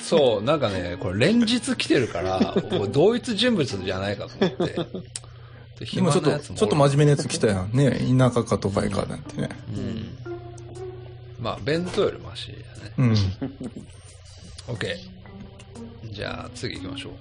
[0.00, 2.54] そう、なんかね、これ連日来てるから、
[2.92, 4.74] 同一人物じゃないかと思って。
[5.84, 7.70] ででもちょっと、ちょっと真面目なやつ来たやん。
[7.72, 9.48] ね田舎か都会かなんてね。
[9.76, 10.27] うん。
[11.38, 12.62] まあ、弁当よりマシやね。
[12.98, 13.12] うん。
[14.74, 14.96] OK。
[16.12, 17.12] じゃあ、次行きましょう。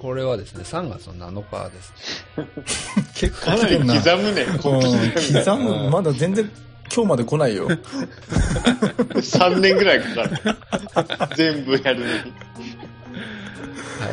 [0.00, 1.92] これはですね、3月の7日です。
[3.14, 3.94] 結かなり構来てんな。
[4.02, 4.46] 刻むね。
[5.44, 6.50] 刻む、まだ全然
[6.94, 7.68] 今日まで来ないよ。
[7.68, 11.36] 3年ぐらいかかる。
[11.36, 12.10] 全部やるのに。
[12.12, 12.16] は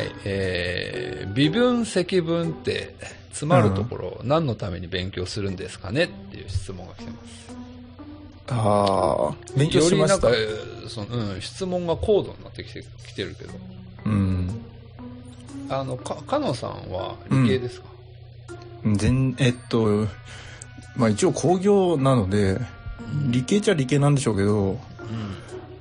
[0.02, 0.12] い。
[0.24, 2.94] えー、微分積分って、
[3.30, 7.56] 詰まるところ、何のために勉強するんですかねっていう質問が来てます。
[8.48, 10.72] ああ、勉強しましたよりなんか、。
[10.72, 13.52] えーそのうん、質問が高度になってきてきてるけど。
[14.04, 14.48] うん。
[15.68, 17.88] あの、か、かのさんは理系ですか、
[18.94, 20.06] 全、えっと、
[20.94, 22.58] まあ一応工業なので、
[23.30, 24.78] 理系っちゃ理系なんでしょうけど、うん。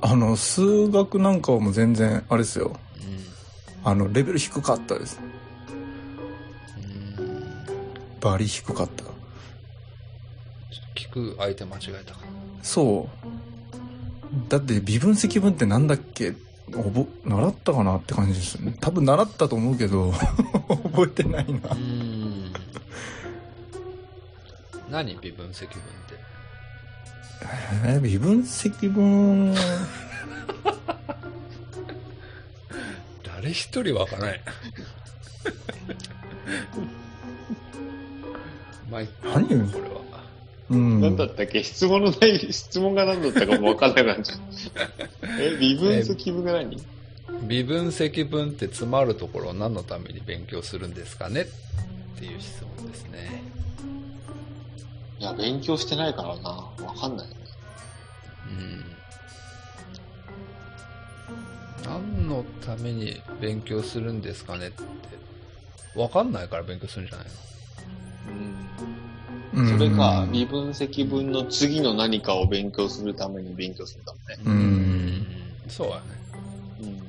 [0.02, 2.76] あの、数学なんかはもう全然、あれですよ。
[2.98, 3.84] うん。
[3.84, 5.20] あの、レベル低かったです。
[6.78, 7.16] うん。
[8.20, 9.15] バリ低かった。
[11.16, 12.28] く相手間違えたかな。
[12.62, 14.50] そう。
[14.50, 16.34] だって微分積分ってなんだっけ？
[16.76, 18.76] おぼ、習ったかなって感じですよね。
[18.82, 20.12] 多分習ったと思うけど、
[20.92, 21.70] 覚えてないな。
[21.72, 22.52] うん。
[24.90, 25.16] 何？
[25.22, 26.16] 微分積分って。
[27.86, 29.54] えー微分積分、
[33.24, 34.42] 誰一人わからない。
[38.90, 40.02] まあ、いっか何よこれは。
[40.70, 41.02] うん。
[41.02, 41.64] 何だったっけ？
[41.64, 44.40] 質問のない、質問が何だったかもわかんなくなっちゃう。
[45.40, 46.82] え、微分積分が何？
[47.48, 51.46] 微分積分って詰まるところを何のために勉強するんですかねっ
[52.18, 53.44] ていう質問ですね。
[55.20, 56.50] いや、勉強してないからな。
[56.50, 57.42] わかんないよね。
[58.48, 58.86] うん。
[61.84, 64.84] 何のために勉強するんですかねって。
[66.00, 67.32] わかんないから勉強するんじゃないの？
[68.28, 68.56] うん。
[69.56, 74.44] それか、うん微分積分の次の何かを勉強するために勉強するためね。
[74.46, 75.54] うん。
[75.70, 76.02] そうやね。
[76.82, 77.00] うん。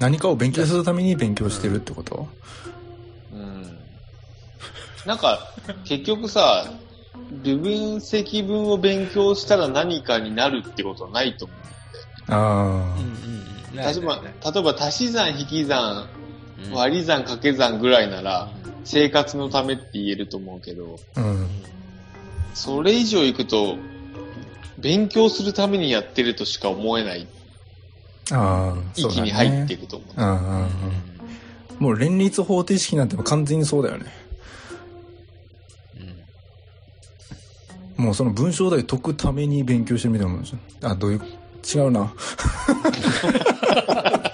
[0.00, 2.26] 何かを勉強するために勉強してるってこと？
[3.32, 3.78] うん。
[5.04, 5.38] なんか、
[5.84, 6.64] 結局さ、
[7.44, 11.58] 微分積分を勉強したら何かになるってことはないと思う。
[12.28, 13.10] あうんうん
[13.72, 13.76] うん。
[13.76, 16.08] 例えば、例えば足し算、引き算、
[16.64, 18.48] うん割り算、掛け算ぐらいなら、
[18.84, 21.20] 生活のためって言えると思うけど、あ。
[21.20, 21.48] うん。
[22.54, 23.76] それ以上行くと、
[24.78, 27.26] 勉強するためにやってるとしか思えない
[28.30, 28.82] ああ。
[28.94, 30.10] そうだね域に入っていくと思う。
[30.16, 30.70] うんうんうん。
[31.78, 34.06] もう連立方程式なんて完全にそうだよね。
[37.98, 40.58] うんもうその文章題解くために勉強してるみたいなもんですよ。
[40.82, 41.20] あ、どういう、
[41.74, 42.12] 違うな。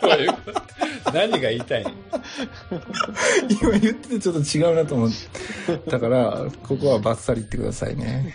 [0.02, 1.90] どういうこと何が言いたいの？
[3.62, 5.10] 今言っててちょっと違うなと思っ
[5.88, 8.34] たから、ここはバッサリ言ってくださいね。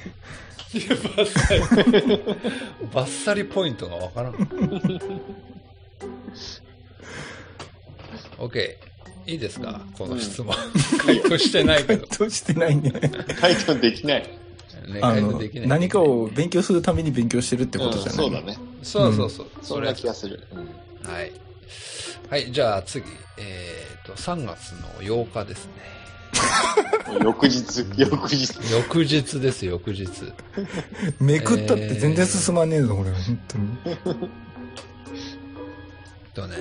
[0.74, 1.60] バッサリ。
[2.94, 4.34] バッサリポイントがわからん。
[8.38, 8.76] OK。
[9.26, 9.82] いいですか？
[9.98, 10.56] この質問。
[11.00, 12.08] 回答してないけど。
[12.18, 12.92] どうしてないね。
[13.40, 14.22] 回答できない。
[14.88, 15.68] ね、あの回答できない。
[15.68, 18.58] 何かを勉強するために勉強してるってことじゃない、うんそうだね。
[18.84, 19.48] そうそうそう。
[19.62, 20.48] そんな気がする。
[21.04, 21.32] はい。
[22.30, 23.06] はい、じゃあ次。
[23.38, 25.72] えっ、と、3月の8日ですね。
[27.12, 28.72] うん翌日、翌日。
[28.72, 30.08] 翌日です、翌日。
[31.20, 33.12] めくったって全然進まねえぞ、これ。
[33.12, 33.78] 本当に。
[36.34, 36.56] とね、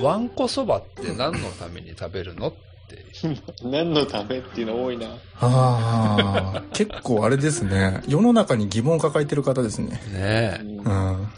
[0.00, 3.04] わんこそばって何のために食べるのって。
[3.62, 5.08] 何のためっていうの多いな。
[5.40, 8.02] ああ、結構あれですね。
[8.06, 9.88] 世の中に疑問を抱えてる方ですね。
[9.88, 10.60] ねえ。
[10.62, 11.28] うん。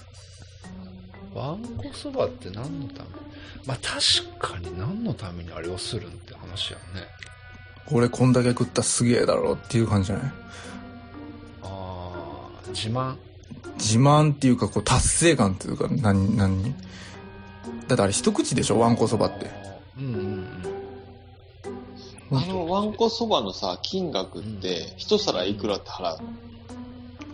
[1.35, 3.09] わんこそばって何のため？
[3.67, 7.07] まあ確かに何のためにあれをするんって話やね。
[7.93, 10.33] 俺こんだけ食ったらすげえだろっていう感じじゃない？
[11.63, 13.17] ああ、自慢？
[13.77, 16.75] 自慢っていうか、こう、達成感っていうか、何、何？
[17.89, 18.79] だってあれ一口でしょ？
[18.79, 19.51] ワンコそばって。
[19.99, 20.47] うんうん
[22.33, 26.15] あの、わんこそばのさ、金額って、一皿いくらって払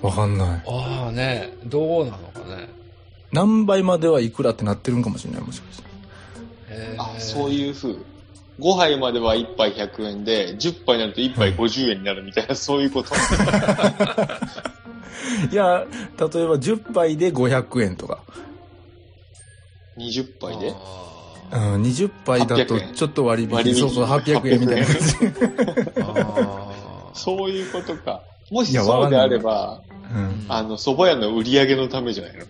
[0.03, 0.49] うわかんない。
[0.49, 0.55] うん。
[0.57, 2.71] ああね、どうなのかね。
[3.31, 5.86] 何倍まではいくらってなってるんかもしれない、もしかして。
[6.99, 7.97] あ、そういう風。
[8.59, 13.15] 5杯までは1杯100円で、10杯になると1杯50円になるみたいな、 そういうこと。
[15.53, 18.21] いや、例えば10杯で500円とか。
[19.99, 20.73] 20杯で？
[20.75, 23.51] あうん、20杯だと800円ちょっと割引。
[23.51, 25.15] 割引そうそう、800円みたいな感じ。
[26.03, 28.23] あそういうことか。
[28.51, 29.81] もしそうであれば、
[30.13, 30.45] うん。
[30.49, 32.47] あの、蕎麦屋の売り上げのためじゃないの？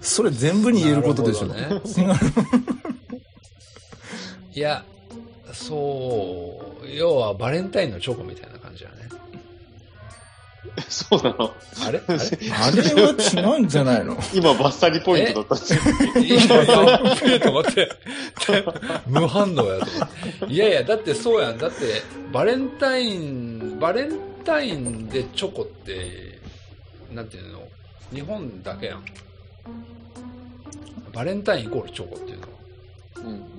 [0.00, 1.46] それ全部に言えることでしょ。
[1.46, 2.14] なるほどね違う
[4.56, 4.82] いや、
[5.52, 8.96] そう、要はバレンタインのチョコみたいな感じだね。
[10.88, 11.54] そうなの？
[11.86, 12.00] あれ？
[12.08, 12.18] あれ？
[12.52, 14.16] あれは違うんじゃないの？
[14.32, 15.80] 今バッサリポイントだったんですよ。
[16.22, 17.00] いやいや、
[17.34, 17.88] えと思って。
[19.06, 19.78] 無反応やと思っ
[20.48, 20.54] て。
[20.54, 21.58] いやいや、だってそうやん。
[21.58, 26.38] だって、バレンタイン、バレンタインでチョコって、
[27.12, 27.62] なんていうの
[28.10, 29.04] 日本だけやん。
[31.12, 32.48] バレンタインイコールチョコっていうのは。
[33.16, 33.55] うんうん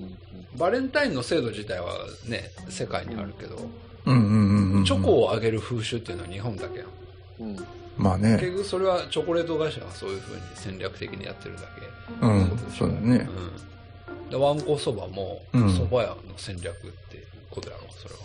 [0.58, 1.94] バレンタインの制度自体は
[2.26, 3.56] ね、世界にあるけど、
[4.04, 4.84] うんうんうんうん。
[4.84, 6.88] チョコをあげる風習っていうのは日本だけやん。
[7.40, 7.66] うんうん
[7.96, 8.38] まあね。
[8.38, 12.26] 結局それはチョコレート会社がそういう風に戦略的にやってるだけ。
[12.26, 12.58] うん。
[12.76, 13.28] そうだね。
[14.20, 14.30] うん。
[14.30, 16.76] で、わんこそばも、うん蕎麦屋の戦略っ
[17.10, 18.20] てことやろ、それは。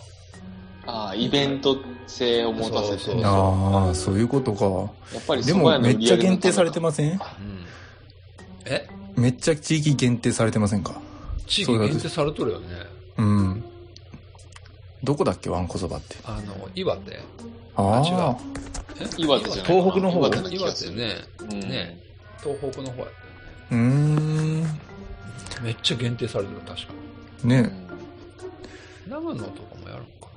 [0.86, 3.24] ああ、イベント性を持たせて。
[3.24, 4.64] ああ、そういうことか。
[5.12, 7.18] やっぱりでもめっちゃ限定されてませんうん。
[8.66, 8.86] え？
[9.16, 11.00] めっちゃ地域限定されてませんか？
[11.46, 12.66] 地域限定されとるよね。
[13.18, 13.64] うん。
[15.02, 15.50] どこだっけ？
[15.50, 16.16] わんこそばって。
[16.24, 17.20] あの、岩手
[17.76, 18.36] あ違うあ。
[19.00, 19.22] え？
[19.22, 20.72] 岩手じゃない東北の方岩手岩。
[20.72, 22.00] 手ね、うんね、
[22.42, 23.10] 東北の方やっ
[23.70, 24.62] うーん。
[25.50, 25.62] たよね。
[25.62, 26.92] めっちゃ限定されてる、確か
[27.42, 27.50] に。
[27.50, 27.58] ね。
[27.58, 27.84] うん
[29.06, 30.32] 長野とかもやるのか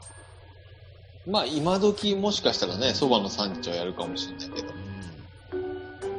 [1.26, 4.67] まあ、今時もしかしたらね、蕎麦の産地はやるかもしれないけど。
[4.67, 4.74] な。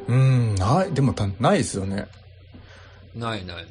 [0.08, 2.08] うん、ない、でもた、ないですよね。
[3.14, 3.20] うん。
[3.20, 3.66] ないないない。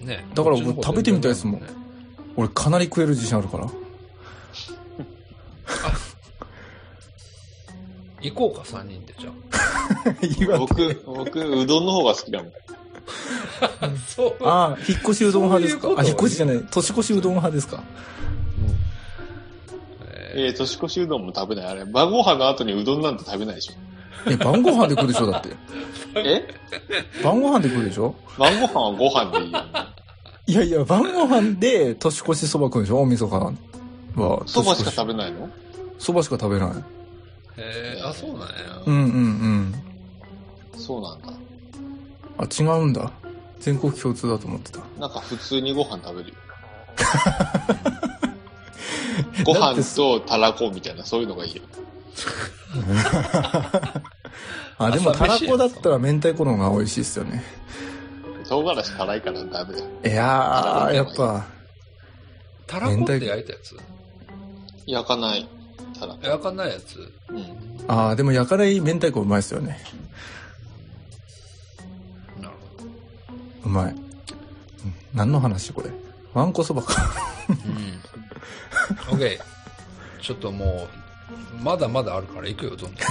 [0.00, 0.24] ね。
[0.34, 1.76] だから僕食べてみたいですもん全然
[2.36, 3.66] 俺かなり食える自信あるから。
[8.20, 9.30] 行こうか、3人で、じゃ
[10.44, 10.94] 岩手。
[11.04, 12.52] 僕、僕、うどんの方が好きだもん。
[13.80, 13.90] あ。
[14.08, 14.44] そう。
[14.44, 15.82] ああ、引っ越しうどん派ですか？
[15.82, 16.64] そういうことあ、引っ越しじゃない。
[16.70, 17.82] 年越しうどん派ですか？
[20.34, 21.66] ええー、年越しうどんも食べない。
[21.66, 23.72] あれ、晩ご飯の後にうどんなんて食べないでしょ。
[24.26, 25.50] え、晩ご飯で来るでしょだって。
[26.16, 26.48] え？
[27.22, 28.14] 晩ご飯で来るでしょ？
[28.38, 29.68] 晩ご飯はご飯でいいよ、ね。
[30.46, 33.00] いやいや、晩ご飯で年越しそば食うんでしょ？
[33.00, 33.52] 大晦日は。
[34.46, 35.48] 蕎麦しか食べべないの？
[35.98, 36.70] そばしか食べない。
[36.70, 36.82] ー、
[37.56, 38.46] えー、あ、そうなんや。
[38.86, 39.74] うんうんうん。
[40.76, 41.28] そうなんだ。
[42.38, 43.10] あ、違うんだ。
[43.60, 44.80] 全国共通だと思ってた。
[44.98, 46.34] なんか普通にご飯食べるよ。
[49.44, 51.62] ご飯とたらこみたいな、そういうのがいいよ。
[54.78, 57.42] あ、でも、たらこだったら明太子の方が美味しいっすよね。
[58.48, 59.86] 唐辛子辛いからダメだよ。
[60.04, 61.44] いやー、やっぱ、
[62.66, 63.76] たらこって焼いたやつ？
[64.86, 65.48] 焼かない。
[65.98, 66.20] たらこ。
[66.22, 67.12] 焼かないやつ？
[67.28, 67.44] うん。
[67.88, 69.78] あー、でも焼かない明太子うまいっすよね。
[72.40, 72.54] なる
[73.64, 73.92] うまい。
[73.92, 73.98] うん
[75.12, 75.90] 何の話これ？
[76.34, 76.92] わんこそばか。
[79.06, 79.16] ほど。
[79.16, 79.20] うん。
[79.20, 79.38] OK。
[80.22, 80.86] ちょっとも
[81.60, 83.02] う、まだまだあるから行くよ、どんど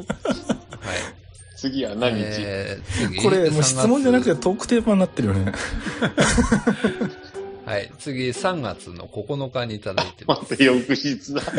[0.00, 0.03] ん。
[1.64, 1.72] はい。
[1.72, 3.22] 次は何日、えー、次？
[3.22, 5.52] これ、もう質問じゃなくて3月トークテーマになってるよね。
[7.64, 7.90] はい。
[7.98, 10.36] 次、3月の9日にいただいてま。
[10.36, 11.42] ますた翌日だ。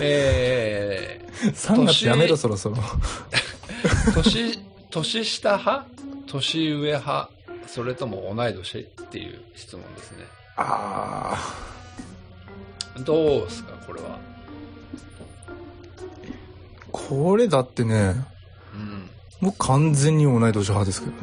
[0.00, 2.76] え3月やめろ、そろそろ。
[2.76, 4.58] ー、 年、
[4.90, 5.86] 年下派？
[6.26, 7.30] 年上派？
[7.66, 8.78] それとも同い年？
[8.78, 10.18] っていう質問ですね。
[10.56, 11.36] あ
[13.04, 14.31] どうですか、これは？
[16.92, 17.08] ー。
[17.08, 18.14] これだってね、
[18.74, 19.10] うん。
[19.40, 21.18] もう完全に同い年派ですけどね。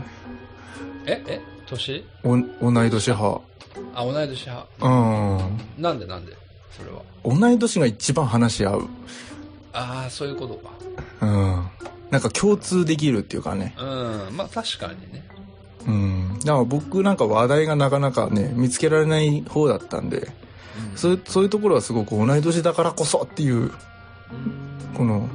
[1.06, 2.04] え、え、年？
[2.24, 3.42] お同い年派。
[3.96, 4.68] あ、同い年派。
[4.82, 5.82] うん。
[5.82, 6.34] なんでなんで？
[6.72, 7.02] それは。
[7.24, 8.90] 同い年が一番話し合う。
[9.74, 10.70] ああ、そういうことか。
[11.22, 11.68] うん。
[12.10, 13.76] なんか共通できるっていうかね。
[13.78, 13.84] う
[14.32, 14.36] ん。
[14.36, 15.28] まあ確かにね。
[15.88, 16.40] うん。
[16.40, 23.72] だから僕なんか話題がなかなかね、見つけられない方だったんで、うんそういう、そういうところはすごく同い年だからこそっていう、うん
[24.96, 25.30] この、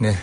[0.00, 0.16] ね、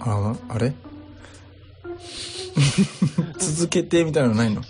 [0.00, 0.72] ああれ？
[3.38, 4.62] 続けてみたいなのないの？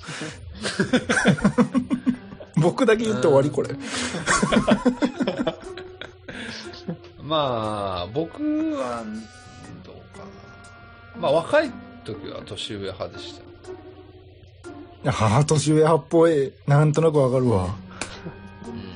[2.57, 3.69] 僕だけ言って終わりこれ。
[7.23, 8.43] まあ、僕
[8.75, 9.05] は、
[9.85, 10.31] どうかな。
[11.21, 11.71] まあ若い
[12.15, 13.35] 時は年上派でし
[15.05, 15.11] た。
[15.11, 16.53] ああ、年上派っぽい。
[16.67, 17.65] なんとなくわかるわ。
[17.65, 17.73] うん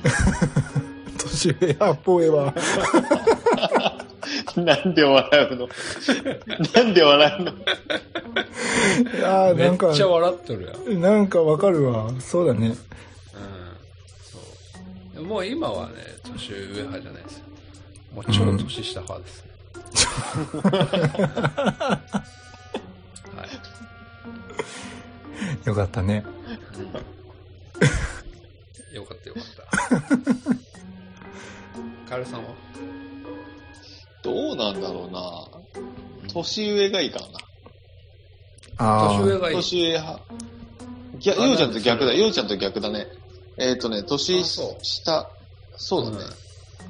[1.17, 2.53] 年上派っぽいわ。
[4.55, 5.69] なんで笑うの？
[6.75, 7.51] なんで笑うの？
[9.27, 11.01] ああ、めなんかっ、ちゃ笑っとるやん。
[11.01, 12.11] なんかわかるわ。
[12.19, 12.67] そうだね。
[12.67, 12.75] うん。
[15.15, 15.23] そう。
[15.23, 15.93] もう今はね、
[16.23, 17.45] 年上派じゃないですよ。
[18.15, 19.51] もう超年下派ですね。
[20.63, 21.99] は
[22.29, 22.42] い。
[25.65, 26.23] よかったね。
[28.93, 29.63] よかったよかった。
[32.09, 32.49] カエルさんは？
[34.21, 35.47] どうなんだろうな
[36.31, 38.85] 年上がいいかな。
[38.85, 39.17] ああ。
[39.19, 39.55] 年上がいい。
[39.55, 40.21] 年上派。
[41.17, 42.13] ぎゃ、あようちゃんと逆だ。
[42.13, 43.07] ようちゃんと逆だね。
[43.57, 45.29] えっ、とね、年あそう下、
[45.77, 46.25] そうだね。
[46.25, 46.43] うん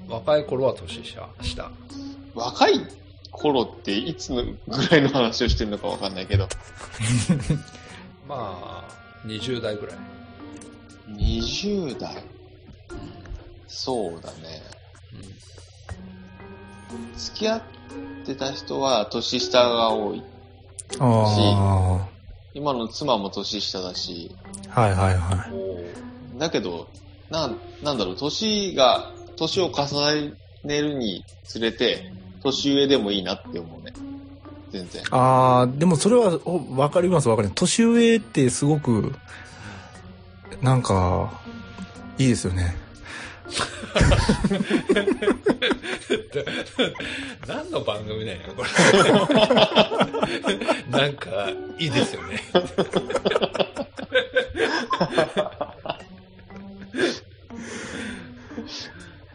[0.07, 1.29] 若い頃は年下。
[1.41, 1.71] 下。
[2.35, 2.73] 若い
[3.31, 4.57] 頃っていつのぐ
[4.89, 6.47] らいの話をしてるのかわかんないけど。
[8.27, 9.97] まあ、20代ぐらい。
[11.09, 12.23] 20代？
[13.67, 14.61] そうだね。
[17.17, 17.61] 付き合っ
[18.25, 20.23] てた人は年下が多い。
[20.99, 22.07] あ
[22.53, 24.35] 今の妻も年下だし。
[24.69, 24.81] あ。
[24.81, 25.45] はいはいは
[26.37, 26.87] だけど、
[27.29, 32.11] なん、なんだろう、年が、年を重ねるにつれて、
[32.43, 33.93] 年上でもいいなって思うね。
[34.73, 35.05] 全然い。。
[35.11, 37.59] ああ、でもそれはおわかりますわかります。
[37.59, 39.13] 年上ってすごく、
[40.61, 41.31] なんか、
[42.17, 42.75] いいですよね。
[47.47, 48.69] 何の番組なんや、これ。
[50.89, 52.41] なんか、いいですよね。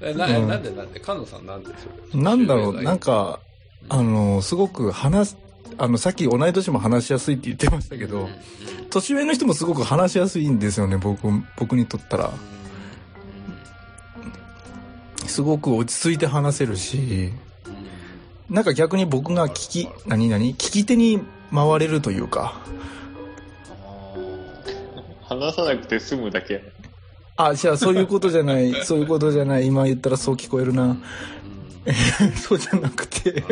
[0.00, 2.22] えな、うんなんでなんで、菅野さんなんでそれ？
[2.22, 3.40] なんだろう、なんか、
[3.88, 5.38] あの、すごく話す、
[5.78, 8.28] あの、さっき同い年も話しやすいって言ってましたけど、
[8.90, 11.26] 年上の人もすごく話しやすいんですよね、僕、
[11.58, 12.32] 僕にとったら。
[15.26, 17.32] すごく落ち着いて話せるし、
[18.48, 20.42] なんか逆に僕が聞き、何々？
[20.42, 21.20] 聞き手に
[21.54, 22.58] 回れるというか、
[25.22, 26.72] 話さなくて済むだけ。
[27.36, 30.96] あ、じゃあそういうことじゃない、そういうことじゃない、今言ったらそう聞こえるな。
[32.36, 33.42] そうじゃなくて、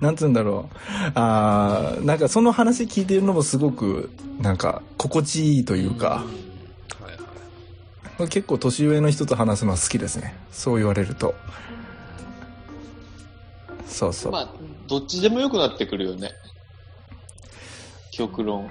[0.00, 0.76] なんつうんだろう。
[1.14, 4.10] あーなんかその話聞いてるのもすごく、
[4.40, 6.24] なんか、心地いいというか、は
[7.08, 8.28] いはい。
[8.28, 10.34] 結構年上の人と話すのは好きですね。
[10.50, 11.34] そう言われると。
[13.86, 14.32] そうそう。
[14.32, 14.48] まあ、
[14.88, 16.32] どっちでも良くなってくるよね。
[18.12, 18.68] 極論。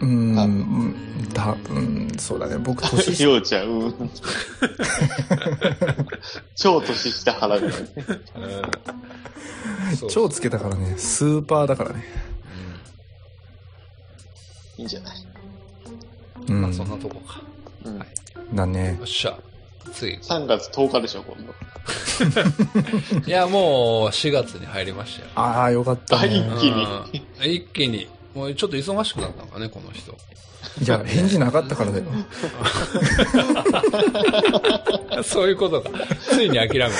[0.00, 2.56] うーん、うんだ、うん、そうだね。
[2.58, 4.10] 僕年下ようちゃん、うん。
[6.56, 7.80] 超年下腹ぐらい。
[7.80, 7.86] うん
[9.96, 10.94] そう超つけたからね。
[10.98, 12.04] スーパーだからね。
[14.76, 15.16] いいんじゃない？
[16.48, 16.62] うん。
[16.62, 17.42] まあそんなとこか。
[17.84, 18.56] うん。
[18.56, 19.04] だねよ。
[19.04, 19.36] っしゃ。
[19.92, 20.16] 次。
[20.18, 21.54] 3月10日でしょ、今度。
[23.26, 25.30] いや、もう4月に入りましたよ。
[25.34, 26.50] ああ、よかった、あ一ね。
[26.60, 28.08] 気にうん一気に。
[28.38, 30.12] もうちょっと忙しくなったのかね、この人。
[30.80, 32.04] いや、返事なかったからだよ。
[35.24, 35.90] そういうことか。
[36.20, 36.92] ついに諦めた。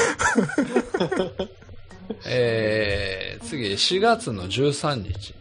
[2.26, 5.32] えー、次、4月の13日。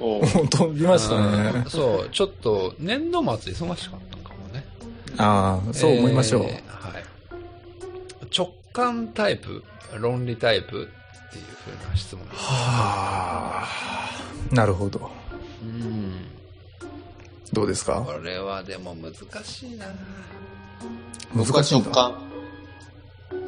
[0.00, 1.70] おう本当見ましたねうん。
[1.70, 4.64] そう、ちょっと年度末忙しかったのかもね。
[5.18, 6.44] ああ、そう思いましょう。
[6.44, 7.04] えーはい。
[8.34, 9.62] 直感タイプ、
[9.98, 10.88] 論理タイプ？
[11.28, 11.44] っていう
[11.78, 12.42] 風な質問です。
[12.44, 15.10] はあ、なるほど。
[15.62, 16.26] うん。
[17.52, 18.02] どうですか？
[18.02, 19.14] これはでも難
[19.44, 19.86] しいな
[21.34, 21.90] 難しいんだ。
[21.90, 22.28] 直感。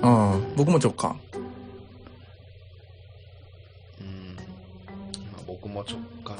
[0.03, 1.21] うん、僕も直感。
[4.01, 4.37] うん。
[5.33, 6.37] まあ、僕も直感。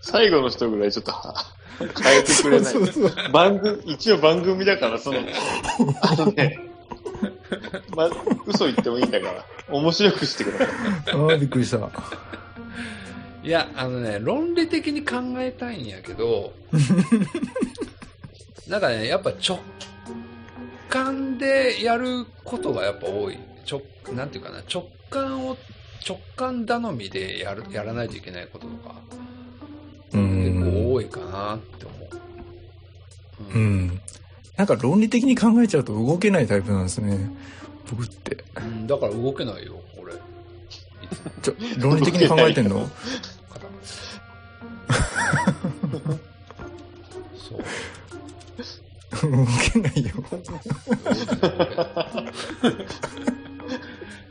[0.00, 1.34] 最後の人ぐらいちょっとは
[1.78, 2.72] 変えてくれない。
[2.72, 5.18] そうそうそう番組、一応番組だから、その、
[6.02, 6.58] あのね、
[7.94, 8.10] ま、
[8.46, 10.68] 嘘言ってもいいんだから、面白くしてください。
[11.14, 11.78] ああ、びっくりした。
[13.42, 16.52] いや、あのね、論理的に考えたいんやけど、
[18.68, 19.58] なんかね、やっぱ直
[20.88, 23.38] 感でやることがやっぱ多い。
[23.70, 23.82] 直、
[24.14, 25.56] なんていうかな、直感を、
[26.06, 28.94] 直感頼みでやる、やらないといけないこととか、
[30.12, 30.72] う結ん。
[30.72, 32.08] 構多いかなって思
[33.52, 33.58] う。
[33.58, 33.58] う。
[33.58, 34.00] ん。
[34.58, 37.30] なんか論理的に考えちゃうと動けないタイプなんですね。
[37.88, 38.44] 僕って。
[38.56, 40.12] うんだから動けないよ、俺。
[41.42, 42.90] ちょ、論理的に考えてんの？
[47.36, 49.30] そう。
[49.30, 50.12] 動けないよ。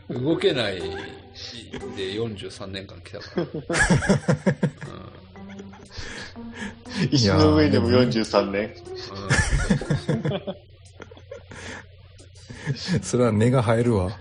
[0.10, 0.88] 動けないで
[2.14, 3.48] 43年間来たから。
[7.12, 8.74] 石の上でも43年。
[13.02, 14.12] それは根が生えるわ。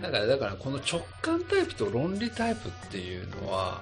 [0.00, 3.80] だから、だからこの直感タイプと論理タイプっていうのは、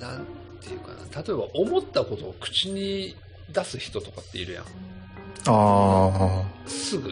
[0.00, 0.26] なん
[0.60, 3.16] ていうかな、例えば思ったことを口に
[3.52, 4.64] 出す人とかっているやん。
[5.46, 7.10] あすぐ。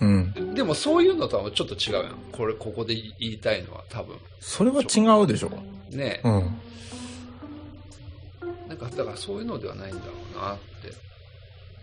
[0.00, 0.54] あ、うん。
[0.54, 2.14] でもそういうのとはちょっと違うやん。
[2.32, 4.16] これ、ここで言いたいのは多分。
[4.40, 5.50] それは違うでしょ。
[5.90, 6.56] ねうん。
[8.68, 10.92] なんか、だからそういうのではないんだろうなって。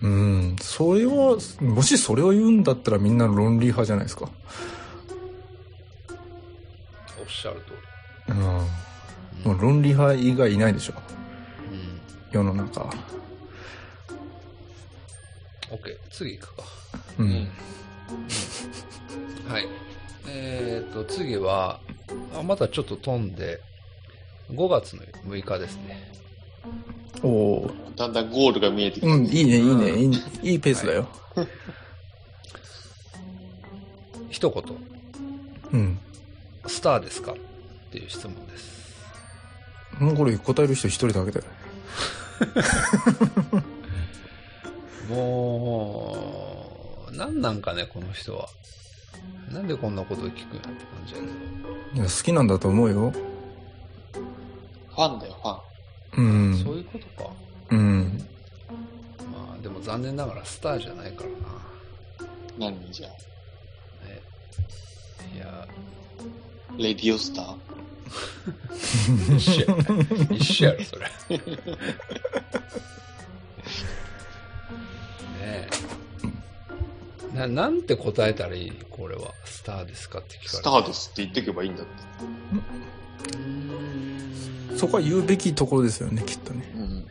[0.01, 0.55] うん。
[0.61, 4.29] それは、もしそれを言うんだったらみんな論理派じゃないですか。
[7.19, 7.61] おっしゃる
[8.27, 8.37] 通うん。
[8.37, 8.41] り。
[9.49, 10.93] もう論理派以外いないでしょ。
[11.71, 11.99] うん。
[12.31, 12.81] 世の中。
[15.71, 15.97] OK。
[16.11, 16.63] 次行くか。
[17.19, 17.23] う。
[17.23, 17.47] うん
[19.47, 19.67] はい。
[20.27, 21.79] えっ、と、次は、
[22.37, 23.59] あまたちょっと飛んで、
[24.51, 26.11] 5月の6日ですね。
[27.23, 27.71] おお。
[27.95, 29.13] だんだんゴールが見えてきた。
[29.13, 31.07] うん、いいね、いいね、うんいいいいペースだよ。
[34.29, 34.63] 一言、
[35.71, 35.99] うん。
[36.67, 37.31] スターですか？
[37.31, 37.35] っ
[37.91, 38.75] ていう質問です。
[39.99, 41.45] もうこれ答える人一人だけだよ。
[45.15, 46.14] もう、
[47.17, 48.49] なんなんかね、この人は。
[49.51, 50.75] なんでこんなことを聞くんやって感
[51.07, 52.01] じやけど。
[52.01, 53.11] いや、好きなんだと思うよ。
[53.11, 56.25] ファンだよ、ファン。
[56.25, 56.57] うん。
[56.63, 57.29] そういうことか。
[57.71, 58.19] うん。
[59.31, 62.71] まあ、でも残念ながらスターじゃないからな。
[62.71, 63.11] 何じゃあ。
[64.07, 64.21] ね、
[65.35, 65.67] いや、
[66.77, 67.55] レディオスター？
[69.35, 69.77] 一緒や、
[70.31, 71.05] 一緒やろ、それ。
[71.39, 71.41] ね
[75.41, 75.69] え。
[77.35, 78.71] な、なんて答えたらいい？
[78.89, 79.33] これは。
[79.45, 80.19] スターですか？
[80.19, 80.55] って聞かれて。
[80.55, 81.91] スターですって言ってけばいいんだって。
[84.77, 86.71] そこは言うべきところですよね、きっとね。
[86.75, 87.07] うん。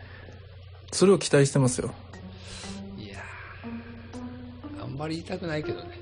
[0.92, 1.94] それを期待してますよ。
[2.98, 5.98] いやーあんまり言いたくないけどね。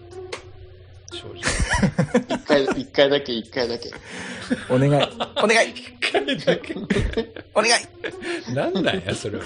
[1.12, 1.42] 正直。
[2.28, 3.90] 一回、一回だけ、一回だけ。
[4.68, 5.08] お願い。
[5.42, 6.74] お願い一回だけ。
[7.54, 9.44] お願いなんなんや、それは。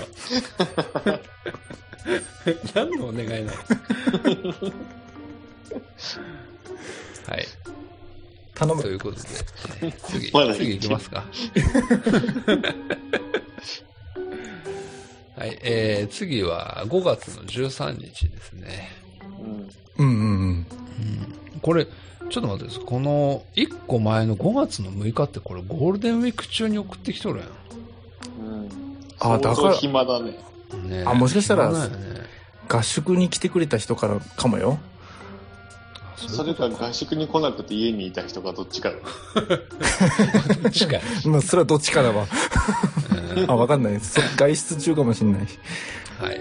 [2.74, 3.50] 何のお願いなの？
[7.28, 7.46] はい。
[8.54, 8.82] 頼む。
[8.82, 9.28] ということで、
[9.82, 11.24] えー次、次行きますか。
[15.36, 18.90] はい、えー、次は5月の13日ですね。
[19.38, 19.68] うん。
[19.98, 20.66] うんうんうん。
[21.60, 21.86] これ、
[22.30, 22.84] ちょっと待って。
[22.84, 27.46] この1個前の5月の6日ってこれゴールデンウィーク中に送ってきとるや
[28.38, 28.68] うん。
[29.18, 30.38] あだから暇だね。
[30.76, 30.90] ん。
[30.90, 31.78] ねあもしかしたらね
[32.68, 34.78] 合宿に来てくれた人からかもよ。
[36.16, 38.96] あそれか合宿に来なくて家にいた人がどっちかだ。
[40.62, 42.26] どっちかや まあ、それはどっちかだわ。
[43.36, 44.20] うん あ、わかんないです。
[44.20, 45.58] そ外出中かもしんないし。
[46.18, 46.40] はい。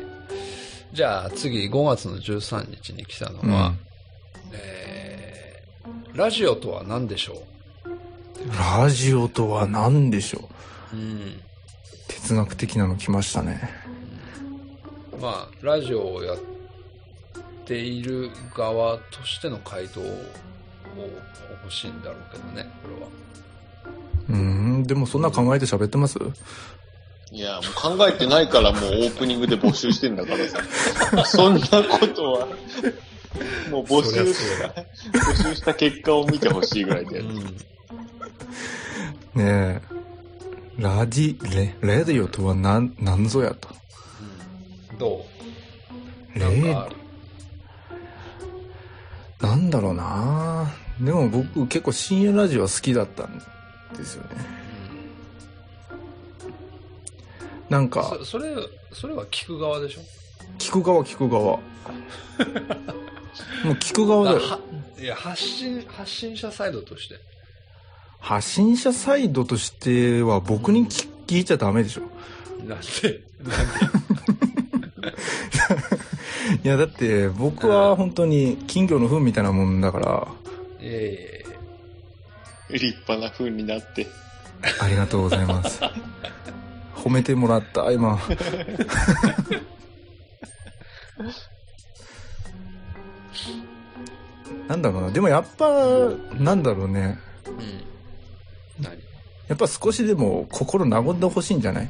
[0.93, 3.84] じゃあ次5月の13日に来たのは、えー、
[6.15, 7.43] ラジオとは何でしょ
[8.79, 10.47] ラジオとは何でしょ
[10.93, 10.95] う？
[10.95, 11.41] ううん。
[12.07, 13.69] 哲学的なの来ましたね。
[15.21, 16.37] まあ、ラジオをやっ
[17.65, 20.05] ている側としての回答を
[21.63, 23.09] 欲しいんだろうけどね、これは。
[24.29, 26.17] うーん、でもそんな考えて喋ってます？
[27.31, 31.25] いや、もう考えてないからもうオープニングで募集してんだからさ。
[31.25, 32.47] そんなことは、
[33.71, 34.73] もう募集そうだ。
[35.13, 37.19] 募集した結果を見てほしいぐらいで。
[37.19, 37.35] うん。
[37.43, 37.51] ね
[39.37, 39.81] え。
[40.77, 43.69] ラジ、レ、レディオとは何、何ぞやと。
[44.99, 45.25] ど
[46.35, 46.39] う？
[46.39, 46.95] レなんかある？
[49.47, 53.41] なんだろうなでも僕結構深夜ラジオは好きだったん
[53.97, 54.29] ですよね。
[57.69, 58.55] なんかそ、それ、
[58.93, 60.01] それは聞く側でしょ？
[60.57, 61.59] 聞く側聞く側。
[63.63, 64.39] もう聞く側だよ。
[64.39, 64.59] は
[64.99, 67.15] いや、発信、発信者サイドとして。
[68.19, 72.01] 発信者サイドとしては僕に聞聞いちゃダメでしょ。
[72.65, 73.21] なんで、
[76.63, 80.27] いやだって僕は本当に金魚の糞みたいなもんだから、
[80.79, 81.43] え
[82.69, 84.07] え立派な風になって。
[84.79, 85.81] ありがとうございます。
[86.95, 88.19] 褒めてもらった、今。
[94.67, 95.11] なんだろうな。
[95.11, 95.69] でもやっぱ、
[96.39, 97.19] なんだろうね。
[97.47, 98.83] うん。
[98.83, 98.97] 何？
[99.47, 101.89] やっぱ少しでも心和んでほしいんじゃない？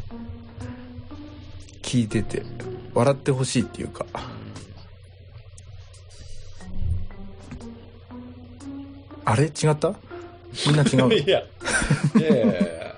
[1.82, 2.44] 聞いてて。
[2.94, 4.06] 笑ってほしいっていうか。
[9.26, 9.46] あれ？
[9.46, 9.94] 違った？
[10.68, 11.12] みんな違うの？
[11.16, 12.96] いや、いやいやいやね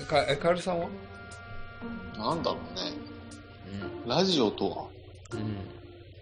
[0.00, 0.88] え、か、えかるさんは？
[2.16, 2.92] なんだろうね。
[4.06, 4.84] ラジオとは？
[5.32, 5.56] うん。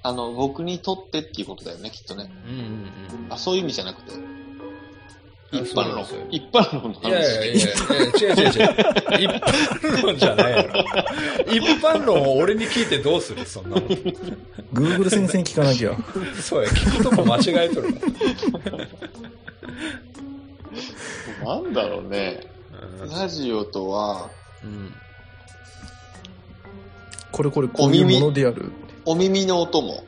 [0.06, 2.30] あの、僕にとってっていうことだよね、きっとね。
[2.46, 2.88] うんうん
[3.30, 4.12] あ、そういう意味じゃなくて。
[4.12, 6.04] あ一般論。
[6.30, 7.08] 一般論のうん。
[7.08, 7.36] いやい話。
[7.36, 8.52] やいやいや、違う違う違う。
[9.22, 9.30] 一
[9.80, 10.84] 般論じゃないやろ。
[11.46, 13.46] 一般論を俺に聞いてどうする？
[13.46, 13.88] そんなの。
[14.74, 15.96] Google 先生に聞かなきゃ。
[16.38, 17.94] そうや、聞くとこ間違えとる
[21.42, 21.62] わ。
[21.62, 22.40] なんだろうね。
[23.00, 24.28] うんラジオとは、
[24.62, 24.92] うん。
[27.32, 28.70] これこれこういうものである。
[29.06, 30.02] お耳の音も。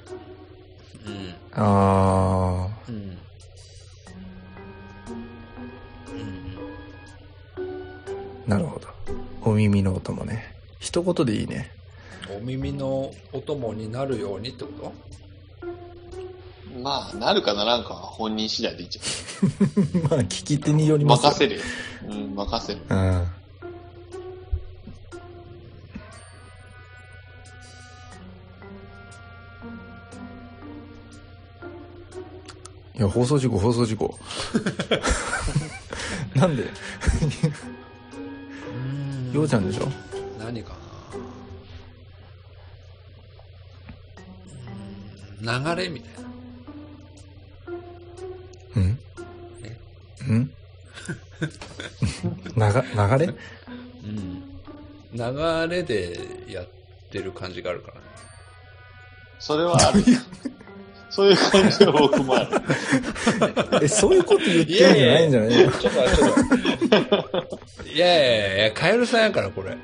[1.06, 1.34] うん。
[1.52, 2.94] あうん。
[2.94, 2.98] う
[6.12, 6.58] ん。
[8.46, 8.88] ー、なるほど。
[9.42, 10.54] お耳の音もね。
[10.80, 11.70] 一言でいいね。
[12.36, 14.92] お耳のお供になるようにってこと？
[16.82, 18.98] まあ、なるかならんかは本人次第でいいじ
[20.10, 20.98] まあ、聞き手によゃん。
[20.98, 21.62] りますよ任せるよ。
[22.08, 22.80] うん、任せる。
[22.88, 23.35] うん。
[32.98, 34.18] いや、放送事故、放送事故。
[36.34, 36.64] なんで？
[38.74, 39.88] うんようちゃんでしょ？
[40.38, 40.74] 何か
[45.42, 46.30] なうん流れみたいな。
[48.76, 48.98] うん？
[49.64, 49.76] え？
[50.28, 50.50] うん？
[52.56, 52.82] なが、
[53.18, 53.34] 流れ？
[54.04, 54.42] うん。
[55.12, 56.18] 流れで
[56.48, 56.68] やっ
[57.10, 58.00] てる感じがあるからね。
[59.38, 60.02] それはある。
[61.16, 62.48] そういう感じは僕もある。
[63.82, 67.58] え、そういうこと言ってるんじゃないんじゃないちょっと待って、ちょっと。
[67.88, 69.78] いやいやいや、カエルさんやからこれ。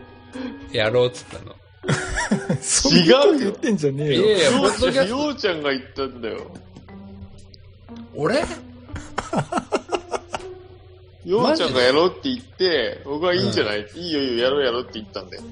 [0.72, 1.56] やろうっつったの。
[2.60, 4.26] そう言ってんじゃねえよ。
[4.26, 5.16] いやいや、ポようちゃん、ッドキャスト。
[5.16, 6.50] ようちゃんが言ったんだよ。
[8.14, 8.34] 俺？
[11.24, 15.44] ようちゃんがやろうって言って、僕はいいんじゃない、いいよいいよ、やろうやろうって言ったんだよ。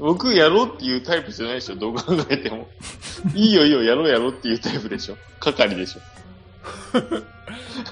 [0.00, 2.68] 僕、やろうっていうタイプじゃないでしょ、どう考えても。
[3.34, 5.16] いいよいいよ、やろうやろうっていうタイプでしょ。
[5.38, 6.00] 係でしょ。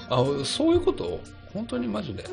[0.09, 1.21] あ、そういうこと？
[1.53, 2.23] 本当にマジで？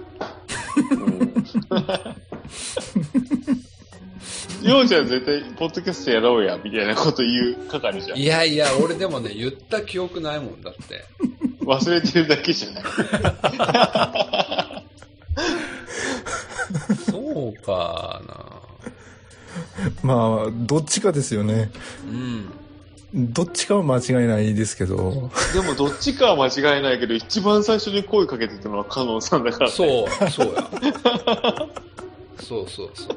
[4.62, 8.24] ようちゃん絶対、ポッドキャストやろうや、みたいなこと言う係じゃんい。
[8.26, 11.04] やいや、俺でもね、言った記憶ないもんだって。
[11.60, 12.82] 忘れてるだけじゃない。
[17.10, 18.22] そうか
[20.02, 21.70] まあ、どっちかですよね。
[22.06, 22.12] な。
[22.12, 23.32] うん。
[23.32, 25.30] どっちかは間違いないですけど。
[25.54, 29.70] でも、どっちかは間違いないけど、一番最初に声かけてたのはカノンさんだから。
[29.70, 30.68] そう、そうや。
[32.38, 33.16] そうそうそう。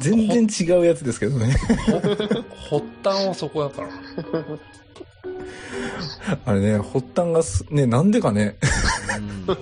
[0.00, 1.56] 全然違うやつですけどね。
[2.70, 3.88] ほ発端はそこやから。
[6.44, 8.56] あれね、発端がす、ね、なんでかね。
[9.46, 9.56] うん。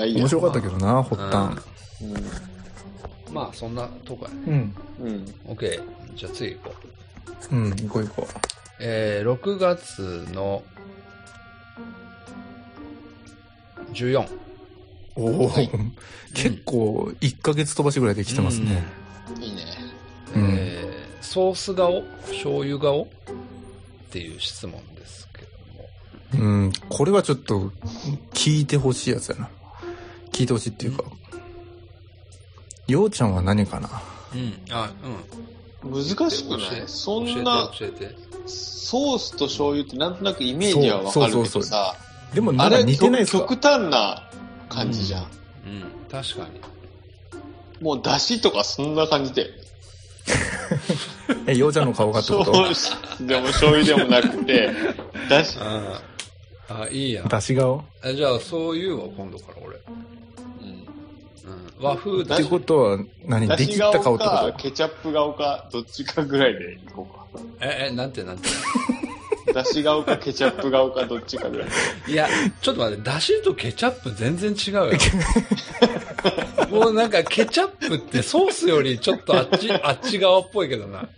[0.00, 0.20] まあいいや。
[0.20, 1.58] 面白かったけどな、発端。
[3.32, 4.36] まあ、そんなとこやね。
[4.46, 4.74] うん。
[5.00, 5.06] うん。
[5.06, 5.24] うん。
[5.52, 5.82] OK。
[6.16, 6.74] じゃあ次行こ
[7.52, 7.56] う。
[7.56, 8.28] うん、行こう行こ
[8.80, 10.62] えー、6月の
[13.92, 14.26] 14。
[14.26, 14.28] う。
[15.16, 15.50] おお、
[16.34, 18.84] 結構、1ヶ月飛ばしぐらいできてますね。
[19.38, 19.64] いいね。
[20.34, 22.02] うんえー、ソース顔？
[22.28, 23.02] 醤油顔？
[23.02, 23.06] っ
[24.10, 25.42] ていう質問ですけ
[26.38, 26.46] ども。
[26.46, 27.72] うん、これはちょっと、
[28.32, 29.50] 聞いてほしいやつやな。
[30.40, 31.04] 聞いてほしいっていうか。
[32.88, 33.90] ようちゃんは何かな？
[34.34, 34.58] うん。
[34.70, 34.90] あ、
[35.84, 35.92] うん。
[35.92, 36.82] 難しくない？
[36.86, 38.16] そんな、教えて、教えて。
[38.46, 41.94] ソースと醤油ってなんとなくイメージはわかるけそうそうそうどさ、
[42.32, 43.38] でも、なんかあれ似てないですか？
[43.40, 44.30] 極端な
[44.70, 45.22] 感じじゃん。
[45.24, 45.30] うん、
[46.10, 46.60] 確かに。
[47.84, 49.50] もう出汁とかそんな感じで。
[51.46, 52.54] え、ようちゃんの顔がってこと？
[52.54, 54.70] ソースでも醤油でもなくて、
[55.28, 56.02] 出汁、あ
[56.70, 57.28] あ、いいやん。
[57.28, 57.84] 出し顔？
[58.02, 59.76] あじゃあ、そういうわ、今度から俺。
[61.80, 61.90] うんうん。
[61.90, 62.40] 和風だし。
[62.40, 67.26] ってことは何、でき出汁った顔ってこケチャップ顔か、どっちかぐらいでいこうか。
[67.60, 68.48] え、え、なんてなんて？
[69.52, 71.68] 出汁顔かケチャップ顔かどっちかぐらい。
[72.06, 72.28] いや、
[72.60, 74.92] ちょっと待って、だしとケチャップ全然違うよ。
[76.70, 81.08] もうなんかケチャップってソースよりちょっとあっち、 あっち側っぽいけどな。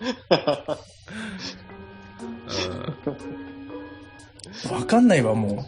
[4.69, 5.67] と わかんないわ、も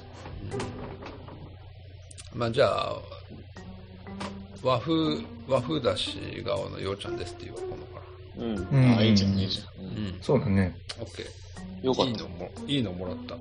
[2.35, 2.39] うん。
[2.39, 2.97] まあじゃあ、
[4.65, 8.45] 和風、和風だし顔のようちゃんですっていうわ、今度から。
[8.45, 8.57] うん。
[8.57, 9.63] うんあ、いいじゃん、いいじゃ。
[9.79, 10.15] うんう。
[10.23, 10.77] そうだね。
[10.99, 11.87] オッケー。
[11.87, 12.29] よかったいいの。
[12.29, 13.35] も、いいのもらった。
[13.35, 13.41] うん。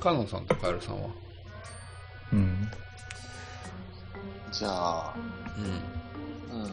[0.00, 1.10] カノンさんとカエルさんは？
[2.32, 2.70] うん。
[4.50, 5.14] じゃあ、
[6.50, 6.60] うん。
[6.62, 6.72] うん。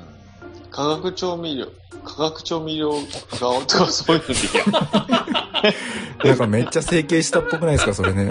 [0.71, 1.67] 化学調味料、
[2.05, 2.93] 化学調味料
[3.39, 4.37] 顔とかそういうのい
[5.63, 5.73] や。
[6.23, 8.29] なんかめっちゃ整形したっぽくないですか、それね。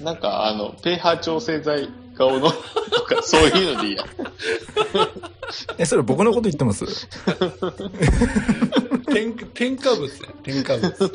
[0.00, 2.54] なんか、あの、ペーハー調整剤顔の、と
[3.04, 4.04] か、そういうのでいいや。
[5.78, 6.86] え、それ僕のこと言ってます？
[9.12, 10.28] 添添加物ね。
[10.42, 11.12] 添加物。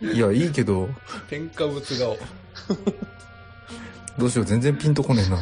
[0.00, 0.88] いや、いいけど、
[1.30, 2.18] 添加物顔。
[4.18, 5.38] どうしよう、全然ピンとこねえな。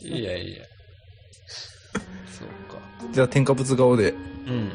[0.00, 0.62] いやいや。
[2.38, 2.80] そうか。
[3.12, 4.12] じゃあ、添加物顔で。
[4.12, 4.14] う
[4.50, 4.72] ん。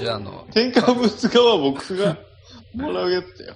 [0.00, 2.16] じゃあ、あの、添加物側は僕が
[2.74, 3.54] もらうやつだよ。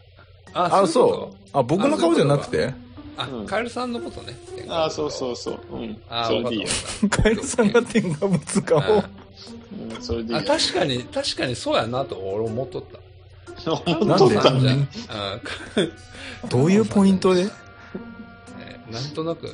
[0.53, 1.37] ああ、そう。
[1.53, 2.75] あ、僕の顔じゃなくて？
[3.17, 4.37] あうん、カエルさんのことね。
[4.69, 5.61] あ、そうそうそう。
[5.73, 6.03] うん。
[6.09, 6.69] あそれでいいよ。
[7.09, 9.09] カエルさんが添加物顔あ
[9.73, 10.47] うん、それでいいあよ。
[10.47, 12.99] 確かに、確かにそうやなと俺思っとった。
[13.67, 13.73] な
[14.15, 14.89] んっとったじゃん
[16.49, 17.45] どういうポイントで？
[17.45, 17.51] ね
[18.91, 19.53] なんとなく、うん、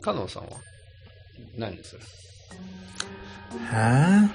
[0.00, 0.50] カノンさんは？
[1.56, 2.02] 何にする？
[3.52, 4.30] え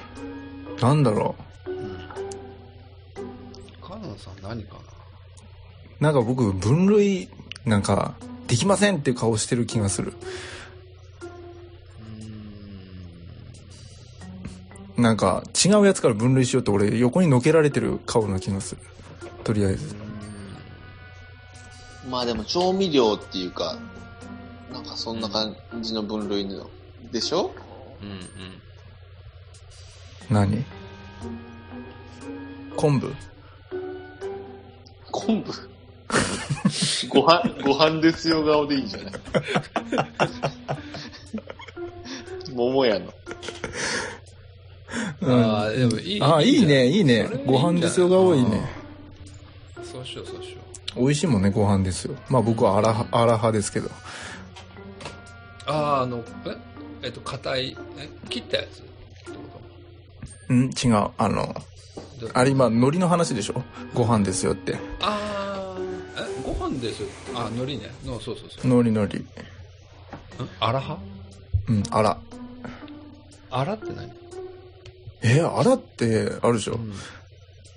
[0.77, 1.35] ー、なんだろ
[3.81, 6.03] カノンさん何かう。
[6.03, 7.29] なんか僕、分類、
[7.65, 8.15] なんか、
[8.47, 10.13] できませんっていう顔してる気がする。
[14.97, 18.81] ななんか、違うやつから分類しようって俺、横にのけられてる顔な気がする。
[19.43, 19.95] とりあえず。
[22.09, 23.77] まあでも調味料っていうか、
[24.71, 26.69] なんかそんな感じの分類の、
[27.11, 27.53] でしょ？
[28.01, 28.17] うんうん
[30.33, 30.65] 何？
[32.75, 33.13] 昆布？
[35.11, 35.53] 昆布？
[37.09, 39.13] ご飯、ご飯ですよ顔でいいじゃない
[42.53, 43.13] 桃屋の。
[45.21, 45.33] うん。
[45.33, 47.29] ああでもいいあ、いいね、いいね。
[47.45, 48.67] ご飯ですよが多いね。
[49.83, 50.57] そうしようそうしよ
[50.95, 52.15] 美味しいもんね、ご飯ですよ。
[52.29, 53.87] まあ僕はアラハ、アラ派ですけど。
[53.87, 53.91] う
[55.67, 56.57] あああのえ？
[57.03, 58.09] えっと硬いえ？
[58.29, 58.83] 切ったやつ？
[60.49, 61.09] うん、違う。
[61.17, 61.55] あの、
[62.33, 63.63] あれ今、海苔の話でしょ？
[63.93, 64.75] ご飯ですよって。
[65.01, 65.77] ああ
[66.17, 69.17] えご飯ですよあ海苔ねのそうそうそう海苔海苔。
[69.19, 69.25] ん
[70.59, 70.97] あらは
[71.67, 72.17] うん、あら。
[73.51, 74.11] あらって何？
[75.21, 76.93] えー、あらってあるでしょ、うん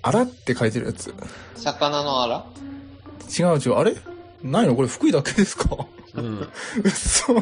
[0.03, 1.13] あらって書いてるやつ。
[1.55, 2.45] 魚のあら
[3.37, 3.73] 違う違う。
[3.77, 3.95] あれ？
[4.43, 4.75] ないの？
[4.75, 5.75] これ福井だけですか？
[6.13, 6.47] うん
[6.83, 7.33] 嘘。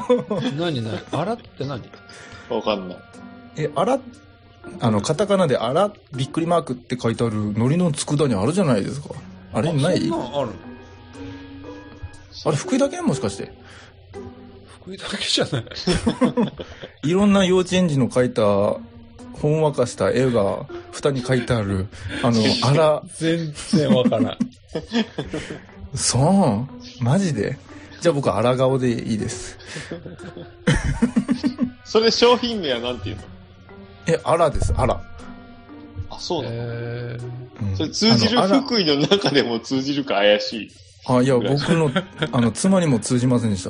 [0.58, 1.00] 何何？
[1.12, 1.84] あらって何？
[2.50, 2.98] わかんない。
[3.58, 4.00] え、あら、
[4.80, 9.10] あの、カタカナであら、びっくりマークって書いてある海苔の佃煮あるじゃないですか。
[9.54, 10.00] あれない？
[10.00, 10.48] そんなんある。
[10.48, 10.54] の
[12.46, 13.02] あれ福井だけ？
[13.02, 13.52] もしかして。
[14.82, 15.66] 福井だけじゃない。
[17.10, 18.44] いろんな幼稚園児の描いた、
[19.40, 21.88] ほんわかした絵が蓋に書いてある、
[22.24, 24.38] あの、 あら、全然わからん。
[25.96, 26.68] そ
[27.00, 27.04] う？
[27.04, 27.58] マジで？
[28.02, 29.58] じゃあ僕、あら顔でいいです。
[31.86, 33.22] それ商品名はなんていうの？
[34.08, 35.02] え、あらです、あら。
[36.10, 37.18] あ、そうなの、え
[37.62, 40.72] うんそれ通じる福井の中でも通じるか怪しい。
[41.08, 41.92] あ、いや、僕の、
[42.32, 43.68] あの、妻にも通じませんでし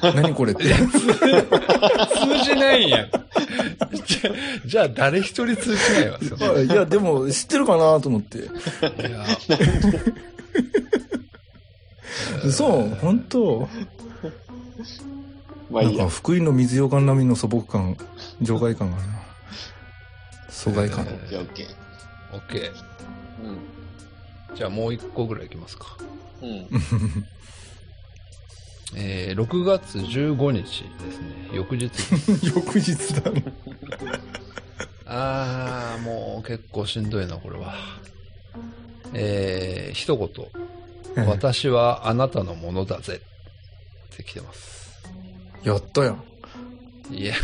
[0.00, 0.12] た。
[0.14, 0.64] 何これって。
[0.64, 3.10] ー、通じないんやん。
[4.06, 4.30] じゃ、
[4.64, 6.18] じゃあ誰一人通じないわ、
[6.62, 8.38] いや、でも、知ってるかなと思って。
[8.38, 8.50] いや、
[12.50, 13.70] そう、本当なんか、
[15.70, 16.08] まあいいや。
[16.08, 17.96] 福井の水ようかん並みの素朴感、
[18.40, 19.19] 場外感があるな。
[20.50, 21.06] 疎外感。
[21.08, 22.36] えオッケーオッケー。
[22.36, 22.72] オッケー。
[23.44, 24.56] うん。
[24.56, 25.96] じゃあもう一個ぐらいいきますか。
[26.42, 26.66] うん。
[28.96, 31.48] えー、6月15日ですね。
[31.52, 31.90] 翌日。
[32.54, 33.44] 翌日だね。
[35.06, 37.74] あー、もう結構しんどいな、これは。
[39.12, 41.26] えー、一言。
[41.26, 43.20] 私はあなたのものだぜ。
[44.12, 45.00] って来てます。
[45.62, 46.24] やったやん。
[47.10, 47.34] いや、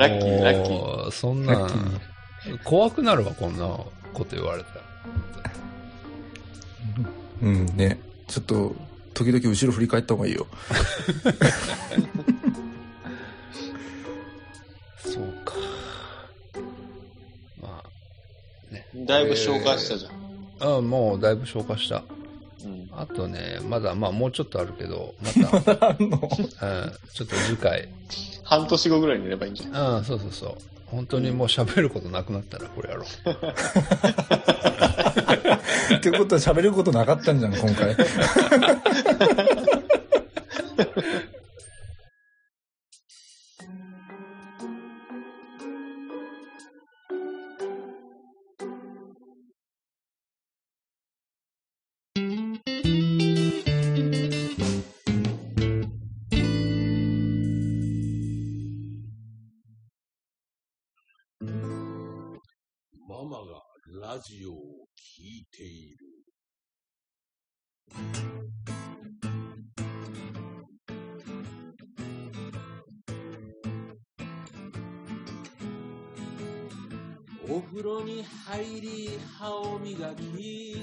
[0.00, 0.72] ラッキー、ラッキー。
[0.72, 1.68] もうそんな
[2.64, 3.66] 怖くなるわ、こんな
[4.14, 4.80] こと言われたら。
[7.42, 8.00] うんね。
[8.26, 8.74] ちょっと、
[9.12, 10.46] 時々後ろ振り返った方がいいよ。
[15.04, 15.54] そうか。
[17.60, 18.86] まあ、ね。
[18.94, 20.76] だいぶ消化したじゃん。
[20.78, 22.04] あもうだいぶ消化した。
[22.64, 22.88] うん。
[22.92, 27.88] あとね、まだ、まあもうちょっとあるけど、また、 あの、うん、ちょっと次回。
[28.50, 29.98] 半年後ぐらいにやればいいんじゃん。
[29.98, 30.54] うん、そうそうそう。
[30.86, 33.06] 本当にもう喋ることなくなったらこれやろう。
[35.94, 37.94] ってことは喋ることなかったんじゃん、今回。
[79.82, 80.82] 磨き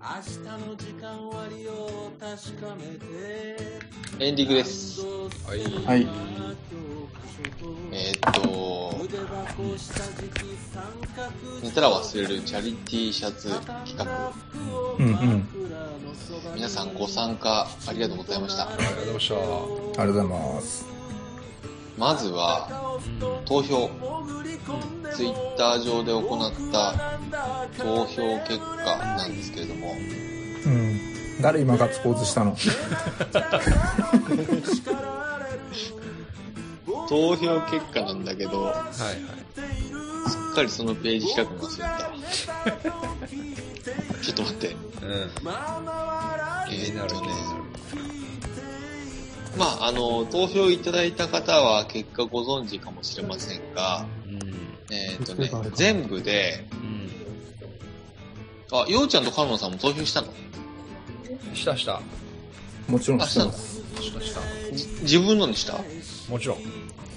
[0.00, 3.04] 明日の時間割を確かめて
[4.18, 5.00] エンディングです。
[5.46, 5.64] はい。
[5.86, 6.08] はい。
[7.92, 8.96] えーっと、
[11.62, 14.32] 寝たら忘れるチャリティーシャツ企画。
[14.98, 15.48] うんうん。
[16.54, 18.68] 皆さんご参加ありがとうございました。
[18.68, 19.34] ありがとうございました。
[19.34, 20.93] ありがとうございます。
[21.96, 22.68] まずは、
[23.44, 23.90] 投票。
[25.14, 26.94] ツイッター上で行った
[27.78, 30.98] 投票結果なんですけれども、うん。
[31.40, 32.56] 誰今ガッツポーズしたの？
[37.08, 38.86] 投票結果なんだけど、はいはい。
[40.30, 42.10] すっかりそのページ開くの忘れた。
[44.22, 44.68] ちょっと待って。
[44.68, 44.76] うん。
[46.70, 47.26] えーっとね。
[49.56, 54.06] まあ、あの、投票いただいた方は結果ご存知かもしれませんが、
[54.90, 56.74] えーっとね全部で、う
[58.74, 58.78] ん。
[58.78, 60.28] あ、ようちゃんとカノンさんも投票したの？
[61.50, 61.56] うん。
[61.56, 62.00] したした。
[62.88, 63.40] もちろんあ、した。
[64.02, 64.40] したした。
[64.72, 65.78] じ自分のにした？
[66.28, 66.58] もちろん。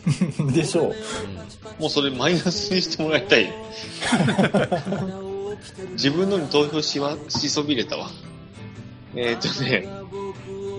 [0.53, 0.95] でしょう。
[1.81, 3.51] もうそれマイナスにしてもらいたい。
[5.93, 8.09] 自分のに投票しわ、しそびれたわ。
[9.15, 9.89] えーっとね、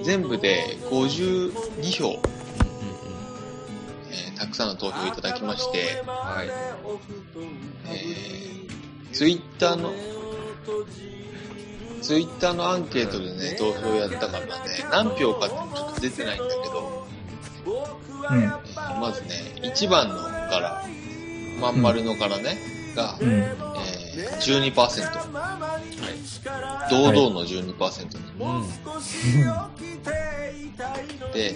[0.08, 2.18] 全部で52票、
[4.08, 6.48] えーたくさんの投票いただきまして、はい。
[7.88, 9.92] えー、ツイッターの、
[12.00, 14.50] ツイッターのアンケートでね、投票やったからね、
[14.90, 17.06] 何票かってちょっと出てないんだけど、
[18.30, 18.42] うん。
[18.42, 20.86] えーまずね、1番のから、
[21.60, 22.56] まん丸のからね、
[22.96, 23.28] が、うん。
[23.28, 25.10] えー、12%。
[26.90, 28.18] 堂々の12%。
[28.40, 28.68] うん。
[31.32, 31.52] で、え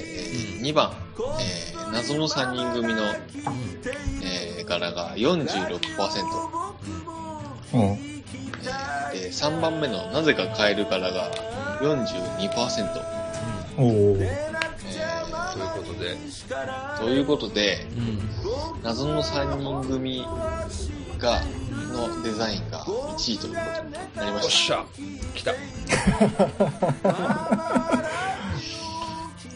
[0.58, 0.92] ー2番、
[1.40, 3.02] えー謎の3人組の、
[4.22, 5.80] えー柄が46%。
[7.74, 7.80] うん。
[7.82, 11.30] えーで、3番目のなぜかカエル柄が
[11.80, 13.02] 42%。
[13.76, 14.18] おー。
[14.20, 14.52] え
[15.52, 16.16] ということで。
[16.16, 18.20] ーということで、うん。
[18.82, 20.24] 謎の3人組
[21.23, 21.41] が、
[21.93, 24.45] のデザインが1位ということになりまし。
[24.45, 24.85] おっしゃ。
[25.35, 25.55] 来た。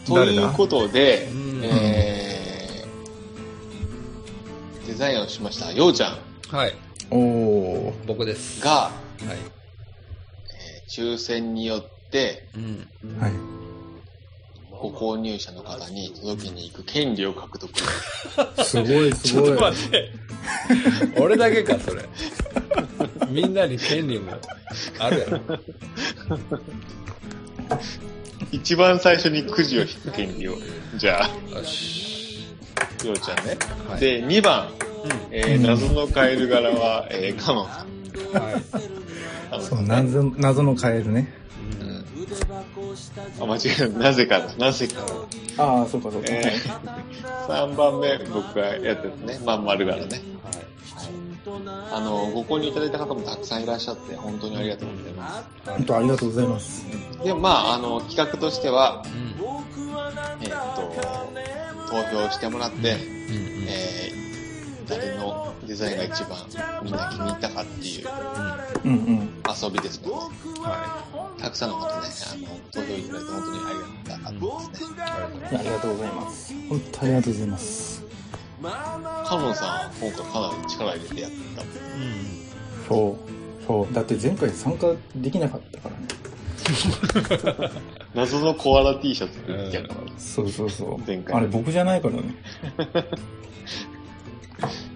[0.07, 6.17] ということでうん、えー、デザインをしました、ようちゃん
[6.49, 6.73] はい。
[7.11, 7.93] おー。
[8.05, 8.63] 僕です。
[8.63, 8.91] が、はい。
[9.25, 9.37] えー
[10.89, 12.87] 抽選によって、うん。
[13.19, 13.33] はい。
[14.79, 17.71] ご購入者の方に届けに行く権利を獲得。
[18.63, 19.61] すごいちょっとすごい。
[19.61, 20.11] 待って。
[21.19, 22.03] 俺だけか、それ。
[23.29, 24.33] みんなに権利も
[24.99, 25.39] あるやろ。
[28.51, 30.53] 一番最初にくじを引く権利を。
[30.95, 32.45] じゃあ、よし。
[33.05, 33.57] ようちゃんね。
[33.89, 34.69] はいで、2番、
[35.31, 38.43] えーうん謎のカエル柄は、えー、カノンさん。
[38.43, 39.61] はい。
[39.61, 41.33] そう、謎、謎のカエルね。
[43.39, 43.99] うんあ、間違えた。
[43.99, 44.55] なぜかだ。
[44.55, 45.01] なぜか。
[45.57, 46.27] ああ、そうかそうか。
[46.29, 49.39] えー、3番目、僕がやってたね。
[49.45, 50.21] まん丸柄ね。
[51.91, 55.43] あの、ご購入いただいた方もたくさんいらっしゃって、本当にありがとうございます。
[55.65, 56.85] 本当ありがとうございます。
[57.23, 59.35] で、まあ、あの、企画としては、うん。
[60.41, 62.85] えーっと、投票してもらって、うん。
[63.67, 64.17] えー
[64.87, 66.37] 誰のデザインが一番
[66.81, 68.07] みんな気に入ったかっていう
[68.85, 69.29] うんうん。
[69.61, 71.03] 遊びですのは
[71.37, 74.99] で、たくさんの方ね、あの、投票いただいて本当にありがたかったですね。
[74.99, 75.03] い。
[75.05, 76.53] ありがとういやありがとうございます。
[76.69, 78.03] 本当ありがとうございます。
[78.63, 81.63] カノンさんは今回かなり力入れてやった。
[82.87, 83.65] そう。
[83.67, 83.93] そう。
[83.93, 86.07] だって前回参加できなかったからね。
[88.15, 90.11] 謎のコアラ T シャツ着てやったから。
[90.17, 90.97] そうそうそう。
[91.05, 92.35] 前回あれ僕じゃないからね。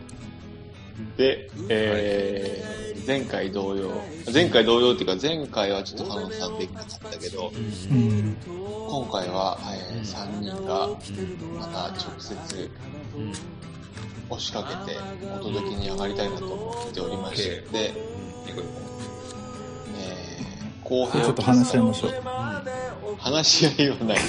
[1.22, 3.92] で、えー、前回同様、
[4.34, 7.52] 前回同様っていうか前回はちょっとカノンさんできなかったけど、
[7.92, 8.36] うん。
[8.90, 9.60] 今回は、
[9.92, 10.88] えー、3人が
[11.60, 12.72] また直接
[14.30, 14.98] 押しかけて
[15.36, 17.62] お届けに上がりたいなと思っておりまして、う
[18.50, 18.64] 行こ
[20.00, 20.21] えー、
[20.92, 22.12] 公平ちょっと話し合いましょう。
[23.18, 24.18] 話し合いはない。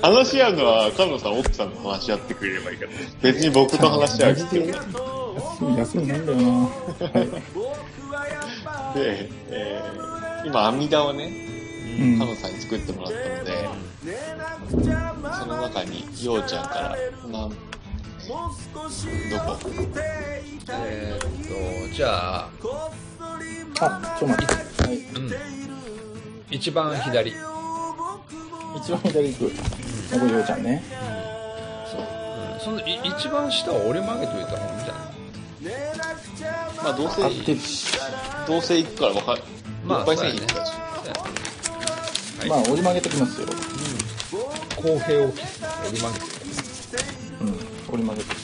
[0.00, 2.90] 話し合うのは、カノンさん、奥さんと話し合ってくれればいいから。
[3.22, 4.70] 別に僕と話し合う必要ない。
[4.70, 4.78] 休
[5.64, 6.44] み、休みなんだよな。
[6.52, 6.70] は
[8.94, 8.96] い。
[8.96, 11.48] で、えー、今、網田をね、
[11.98, 13.68] うんカノンさんに作ってもらったので、
[15.40, 16.96] その中に、ようちゃんから、
[17.26, 17.56] なんどこ？
[20.68, 22.48] えーっと、じゃあ、
[23.80, 24.54] あ、ちょっと待って。
[24.54, 24.96] はい。
[24.96, 25.30] うん。
[26.50, 27.30] 一番左。
[27.30, 29.50] 一番左行く。
[29.50, 30.82] これようちゃんね。
[31.90, 32.00] そう。
[32.00, 35.74] うん、そのい一番下は折り曲げといた方がいいんじゃない？
[36.84, 37.98] まあどうせ合ってるし。
[38.46, 39.42] どうせ行くから分かる
[39.84, 40.68] まあいっぱい線引くからは
[42.44, 43.46] いまあ、折り曲げときますよ。
[44.74, 46.26] 公平を期す折り曲げて。
[47.40, 47.46] うん。
[47.94, 48.36] 折り曲げてく。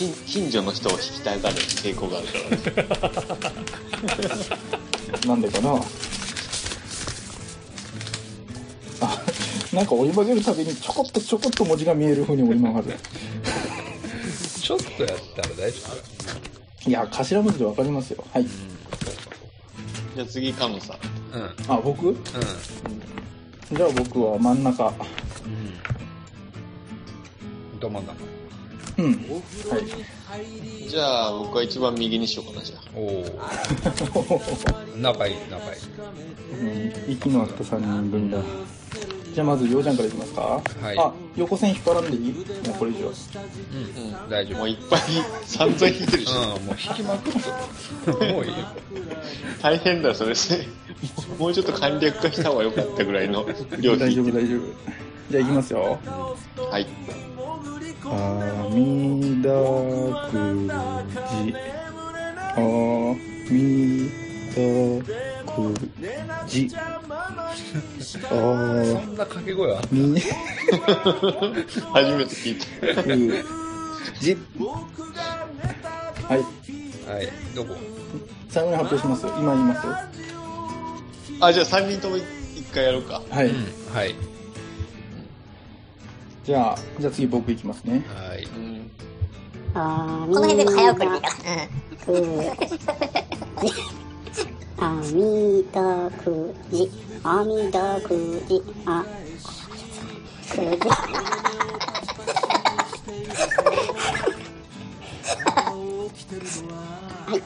[0.00, 2.38] 近近所の人を引きたがる傾向があるか
[2.80, 4.44] らね
[5.28, 5.74] なんでかな？
[9.02, 9.22] あ、
[9.74, 12.96] なんか折り曲げるたびにちょこっとちょこっと文字が見える風に折り曲がる。
[14.62, 15.78] ちょっとやったら大丈
[16.86, 18.24] いや、頭文字でわかりますよ。
[18.32, 18.46] はい。
[20.14, 21.42] じゃあ次カノさん夫うん。
[21.42, 21.50] うん。
[21.68, 22.16] あ、僕
[23.70, 24.86] じゃあ僕は真ん中。
[24.86, 24.90] う
[27.76, 27.78] ん。
[27.78, 28.39] ど真ん中。
[29.00, 29.12] うん。
[29.12, 30.88] はい。
[30.88, 33.24] じゃあ僕は一番右にしようかなじゃあおお。
[34.98, 35.80] 仲いい、仲いい。
[37.06, 38.38] うん息の合った3人組だ。
[39.32, 40.40] じゃあまず、ようちゃんからいきますか。
[40.42, 42.32] はいあ、横線引っ張らんでいい？
[42.32, 43.06] もうこれ以上。
[43.06, 44.28] うん。
[44.28, 44.58] 大丈夫。
[44.58, 45.00] もういっぱい
[45.46, 48.34] 散々引いてるし、うん、もう引きまくってる。
[48.34, 48.56] もういいよ。
[49.62, 50.34] 大変だそれ
[51.38, 53.46] もうちょっと簡略化した方が良かったぐらいの
[53.78, 54.60] 量大丈夫、大丈夫。
[55.30, 55.98] じゃあ行きますよ。
[56.70, 56.86] はい
[58.04, 59.50] あみだ
[60.30, 60.32] く
[61.44, 61.54] じ。
[62.56, 62.58] あ
[63.50, 64.10] み
[64.50, 64.56] だ
[65.54, 65.56] く
[66.48, 66.70] じ。
[66.74, 66.78] あ
[68.24, 69.82] そんな掛け声は？
[69.90, 70.18] み
[71.92, 72.56] 初めて聞い
[72.96, 73.08] たく
[74.20, 74.36] じ。
[76.28, 76.38] はい。
[77.10, 77.28] はい。
[77.54, 77.76] どこ？
[78.48, 79.26] 最後に発表します。
[79.38, 79.86] 今言います。
[81.42, 82.24] あじゃあ3人とも一
[82.74, 83.46] 回やろうかはい。
[83.48, 83.94] うん。
[83.94, 84.14] はい。
[86.44, 88.04] じゃあ、じゃあ次僕行きますね。
[88.08, 88.44] はい。
[88.44, 88.90] うん。
[89.72, 89.78] こ
[90.40, 91.28] の辺全部早送りでいいか。
[94.78, 94.82] ら。
[94.82, 96.90] あみだくじ、
[97.22, 99.04] あみだくじ、あ、
[100.48, 100.88] くじ。
[107.26, 107.40] はい、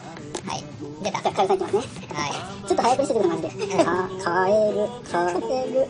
[0.48, 0.64] はい。
[1.02, 1.56] 出た、かえさん。
[1.56, 2.06] いきますね。
[2.14, 2.32] はい。
[2.68, 3.48] ちょっと早くしてくれ、マジで。
[3.84, 4.76] か、かえる、
[5.10, 5.34] かえ
[5.72, 5.88] る、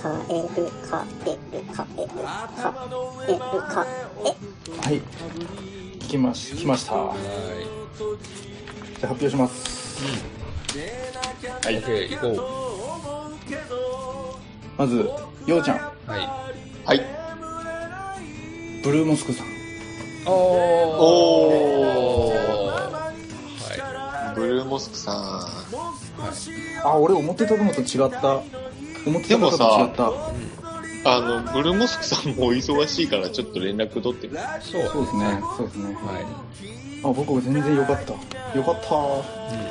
[0.00, 0.48] かえる、
[0.88, 2.14] かえる、かえる、か
[3.28, 3.86] える、か
[4.24, 4.28] え、
[4.86, 5.02] はい。
[6.08, 6.92] 来まし、来ました。
[6.92, 7.14] じゃは
[9.02, 10.02] あ発表します。
[11.70, 11.76] い。
[11.76, 12.40] オッケー、行こ
[14.78, 15.10] まず、
[15.46, 15.80] ようちゃん、う。
[16.06, 16.18] は
[16.86, 17.04] はい
[18.82, 19.46] ブルーモスクさん。
[19.46, 19.50] い。
[20.26, 20.32] おー。
[20.32, 20.34] お
[24.34, 25.18] ブルーモスクさんい。
[25.18, 25.50] は
[26.30, 26.32] い。
[26.82, 28.42] あ、俺思ってたのと違った。
[29.06, 30.10] 思ってたのと違った。
[31.02, 34.82] あのブルーモスクさんもお忙しいからちょっと連絡取ってみるそう。
[34.92, 35.40] そうですね。
[35.56, 35.94] そうですね。
[35.94, 36.50] は
[37.02, 38.12] あ、僕全然良かった。
[38.54, 38.90] 良かった。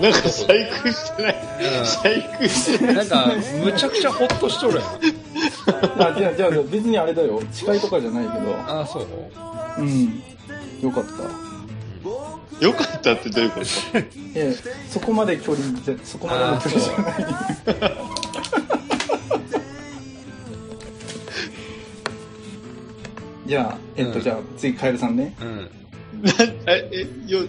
[0.01, 0.47] なんか細
[0.82, 1.36] 工してない
[1.80, 2.97] うん細工してないい。
[2.97, 3.27] なんか、
[3.63, 4.86] むちゃくちゃホッとしとるやん。
[6.01, 7.39] あ、じゃあ、じゃあ、別にあれだよ。
[7.53, 8.55] 近いとかじゃないけど。
[8.67, 9.05] あ、そう
[9.77, 10.23] うん。
[10.82, 12.65] 良かった。
[12.65, 13.65] よかったってどういうこと？
[13.93, 14.03] え
[14.36, 14.55] え、
[14.89, 15.65] そこまで距離
[16.03, 18.09] そこまでの距離じゃない。
[23.50, 25.36] じゃあ、えっと、うんじゃあ、次、カエルさんね。
[25.41, 25.70] うん。
[26.22, 26.32] な
[26.74, 27.39] ええよ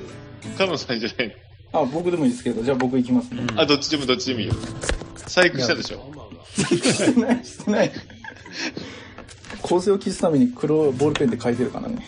[0.56, 1.28] カノさんじゃない
[1.72, 1.80] の？
[1.82, 3.42] あ、僕でもいいですけど、じゃあ僕行きますね。
[3.56, 4.54] あどっちでもどっちでもいいよ
[5.26, 6.02] 細工したでしょ？
[6.56, 7.92] してない、してない。
[9.60, 11.98] 構成を消すために黒ボールペンで書いてるからね。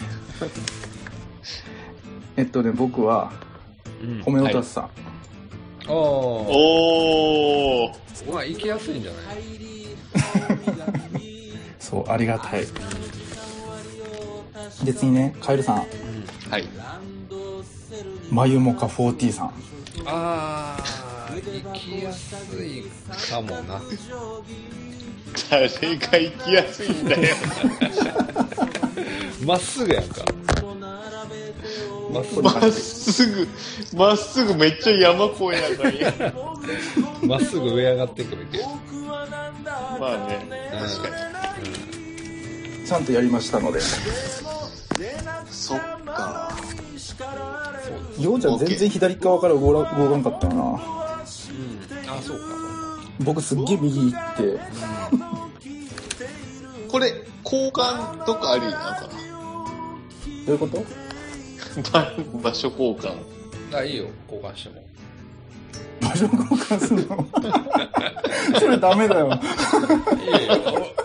[2.36, 3.30] えっとね、僕は、
[4.03, 4.22] うん。
[4.22, 4.90] ホメオタスさん。
[5.88, 5.95] おー。
[6.49, 9.36] おーまあ、行きやすいんじゃない？
[11.78, 12.64] そう、ありがたい。
[14.85, 15.76] で、次ね、カエルさん。
[16.51, 16.68] はい
[18.33, 19.53] マユモカ40さん。
[20.07, 22.85] あー、行きやすい
[23.30, 23.83] かもな。
[25.51, 27.37] 誰が行きやすいんだよ
[29.45, 30.24] まっすぐやんか。
[32.11, 33.49] まっすぐまっすぐ
[33.95, 35.91] まっすぐめっちゃ山越えなの
[37.22, 38.64] にまっすぐ上上がってくるけど。
[40.01, 41.09] まあね確か
[42.87, 43.80] ちゃんとやりましたので。
[44.99, 45.05] に
[45.51, 46.53] そっか
[48.18, 50.62] ようちゃん全然左側から動ら動かんかったよな。
[50.62, 50.76] うん。
[50.76, 50.78] あ、
[52.22, 52.45] そうか。
[53.20, 54.59] 僕すっげえ右行って、
[56.90, 57.12] これ
[57.45, 59.09] 交換とかありなのか
[60.47, 60.78] どういうこと？
[61.93, 63.14] な 場場所交換
[63.74, 64.84] あ、いいよ、交換しても。
[66.01, 67.26] 場所交換するの？
[68.61, 69.28] それダメだよ。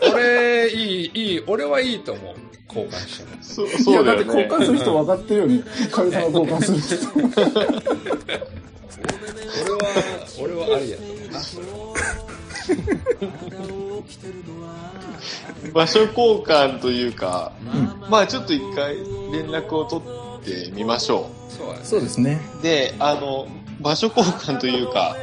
[0.04, 2.36] いい俺、いい、いい、俺はいいと思う。
[2.68, 3.76] 交換しても。
[3.76, 4.47] そいや、だってそうだよね。
[4.47, 6.95] 交換する人分かってるように、かゆさの交換する人。
[10.39, 11.13] 俺は、俺はありやと思
[11.93, 11.97] う。
[15.74, 17.51] 場所交換というか、
[18.09, 18.95] まあちょっと一回
[19.32, 21.76] 連絡を取ってみましょそう。
[21.84, 22.39] そうですね。
[22.59, 22.63] う。
[22.63, 23.47] で、あの、
[23.80, 25.15] 場所交換というか、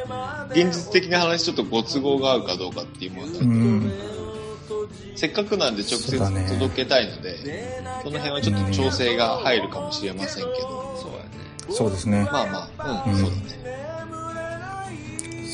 [0.51, 3.91] 現実的な話ちょっとご都合が合うかどうかっていうものなんでうん。
[5.15, 7.37] せっかくなんで直接届けたいので、
[8.03, 11.29] その辺はちょっと調整が入るかもしれませんけど、そうやね。
[11.69, 12.23] そうですね。
[12.31, 13.45] まあまあ、うん、うんそうだね。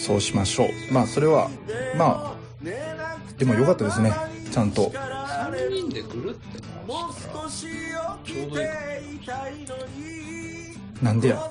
[0.01, 0.93] そうしましょう。
[0.93, 1.49] まあ、それは、
[1.95, 2.69] まあ、
[3.37, 4.11] でもよかったですね。
[4.51, 4.89] ちゃんと。
[4.89, 8.65] 3人で来るって話したら、ちょうどい
[9.15, 9.33] いか
[11.01, 11.35] なんでや。
[11.35, 11.47] なん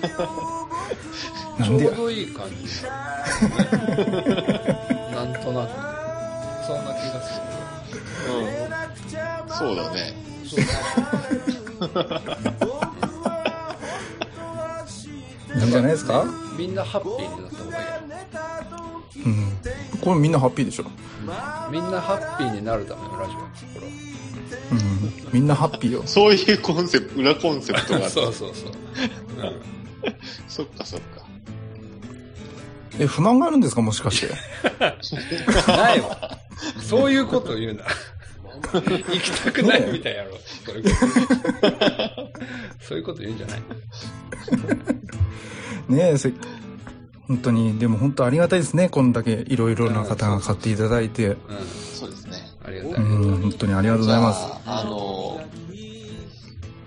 [0.00, 0.14] でや
[1.62, 1.94] ちょう。
[1.94, 2.68] どいい感じに
[5.14, 5.70] なんとなく。
[6.66, 7.40] そんな気がす
[8.28, 8.32] う
[9.54, 9.58] ん。
[9.58, 10.14] そうだね。
[15.56, 16.24] いいんじゃないですか？
[16.24, 16.30] る。
[16.58, 18.00] みんなハッピーになった方がいいや
[19.26, 19.52] うん。
[20.00, 20.84] これみんなハッピーでしょ。
[21.70, 23.44] みんなハッピーになるためのラジオや
[23.74, 23.92] これは。
[24.72, 25.28] うん。
[25.32, 26.02] みんなハッピーよ。
[26.06, 28.10] そういうコンセプト、裏コンセプトがあ。
[28.10, 28.72] そうそうそう。
[30.48, 31.23] そっかそっか。
[32.98, 34.34] え、不満があるんですかもしかして？
[35.68, 36.38] うん、ないわ。
[36.80, 37.84] そういうこと言うな。
[38.72, 40.38] 行きたくないみたいやろ。
[40.64, 40.96] そういうこと。
[42.80, 43.60] そういうこと言うんじゃない？
[45.88, 46.32] ねえ、せ
[47.26, 48.88] 本当に、でも本当ありがたいですね。
[48.88, 51.28] こんだけいろいろな方が買っていただいて。
[51.28, 51.36] うん。
[51.94, 52.38] そうですね。
[52.64, 52.92] ありがたい。
[52.94, 53.00] う
[53.38, 54.46] ん、本当にありがとうございます。
[54.46, 55.40] じゃあ、あの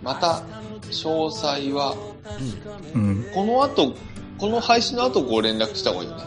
[0.04, 0.44] また、
[0.90, 1.96] 詳細は、
[2.96, 3.26] うん。
[3.34, 3.94] この後、
[4.38, 6.24] この配信の後ご連絡した方がいいよね。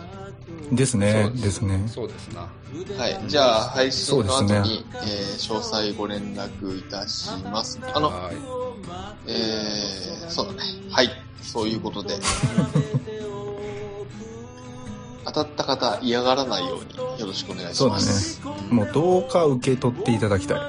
[0.72, 1.42] ですねそう。
[1.42, 1.88] ですね。
[1.88, 2.48] そうですな。
[2.96, 3.20] はい。
[3.26, 7.80] じゃあ、配信の後に、えー詳細ご連絡いたします。
[7.92, 8.36] あの、はい。
[9.26, 10.60] えー、そうだね。
[10.90, 11.10] はい。
[11.42, 12.14] そういうことで。
[15.24, 18.40] 当たった方、嫌がらないようによろしくお願いしそうだねます。。
[18.70, 20.60] もうどうか受け取っていただきたい。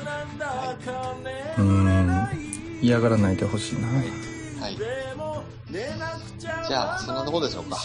[1.58, 2.28] うん。
[2.82, 3.88] 嫌がらないでほしいな。
[6.72, 6.72] はい。
[6.72, 7.78] じゃあ、そんなとこでしょうか。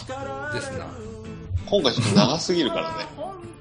[0.54, 0.86] ですな。
[1.68, 3.06] 今回ちょっと長すぎるからね。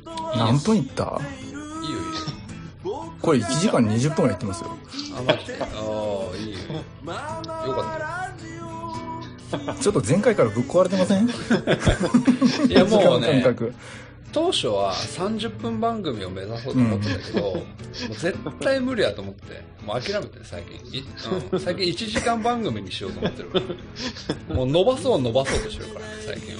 [0.37, 1.19] 何分いった？
[1.41, 1.99] いいよいいよ。
[3.21, 4.71] これ1時間20分ぐらいいってますよ。
[5.17, 5.57] あ、マジで。
[5.61, 6.57] ああ、いいよ。
[7.67, 8.29] よか
[9.71, 11.27] っちょっと前回からぶっ壊れてません？
[12.69, 13.73] いや、もうね感、覚。
[14.35, 17.63] 当初は30分番組を目指そうと思ってたけど、もう
[18.09, 20.99] 絶対無理やと思って、もう諦めて最近。
[20.99, 21.05] い
[21.51, 23.61] うん、最近1時間番組にしようと思ってるか
[24.49, 24.51] ら。
[24.53, 26.53] もう伸ばそう伸ばそうとしてるから、最近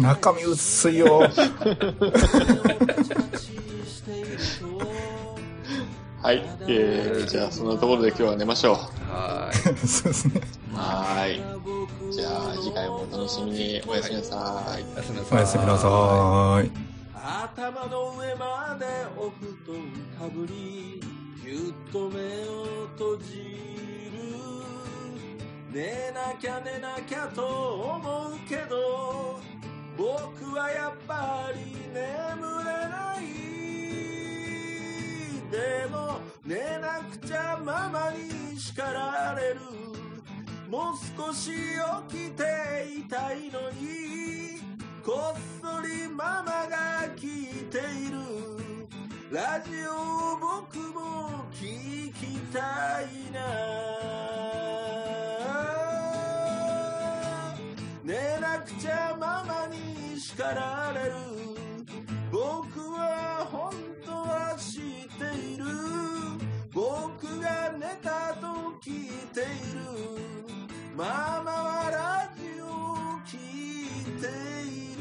[0.00, 0.12] は。
[0.14, 1.18] 中身薄いよ。
[6.22, 6.44] はい。
[6.68, 8.74] えー、じゃあ、そんなところで今日は寝ましょう。
[9.10, 9.50] は
[9.84, 10.42] そうですね。
[10.72, 11.42] はーい。
[12.12, 13.82] じゃあ、次回もお楽しみに。
[13.88, 14.82] おやすみなさい。
[14.82, 14.84] い。
[14.94, 15.38] おやすみなさい。
[15.38, 16.89] おやすみなさい。
[17.22, 19.76] 頭の上までお布団
[20.18, 21.00] かぶり
[21.44, 22.18] ぎゅっと目
[22.48, 23.34] を閉じ
[24.10, 24.20] る。
[25.70, 29.38] 寝なきゃ寝なきゃと思うけど
[29.96, 31.60] 僕はやっぱり
[31.92, 32.00] 眠
[32.64, 33.22] れない。
[35.50, 39.60] でも寝なくちゃママに叱られる。
[40.70, 41.50] もう少し
[42.08, 42.42] 起きて
[42.96, 44.59] いたいのに
[45.04, 48.18] こっそりママが聞いている。
[49.30, 53.40] ラジオを僕も聞きたいな。
[58.04, 61.14] 寝なくちゃママに叱られる。
[62.30, 63.72] 僕は本
[64.04, 64.82] 当は知っ
[65.18, 65.64] ている。
[66.74, 68.46] 僕が寝たと
[68.82, 69.80] 聞いている。
[70.96, 74.99] Mama Maradio que tem.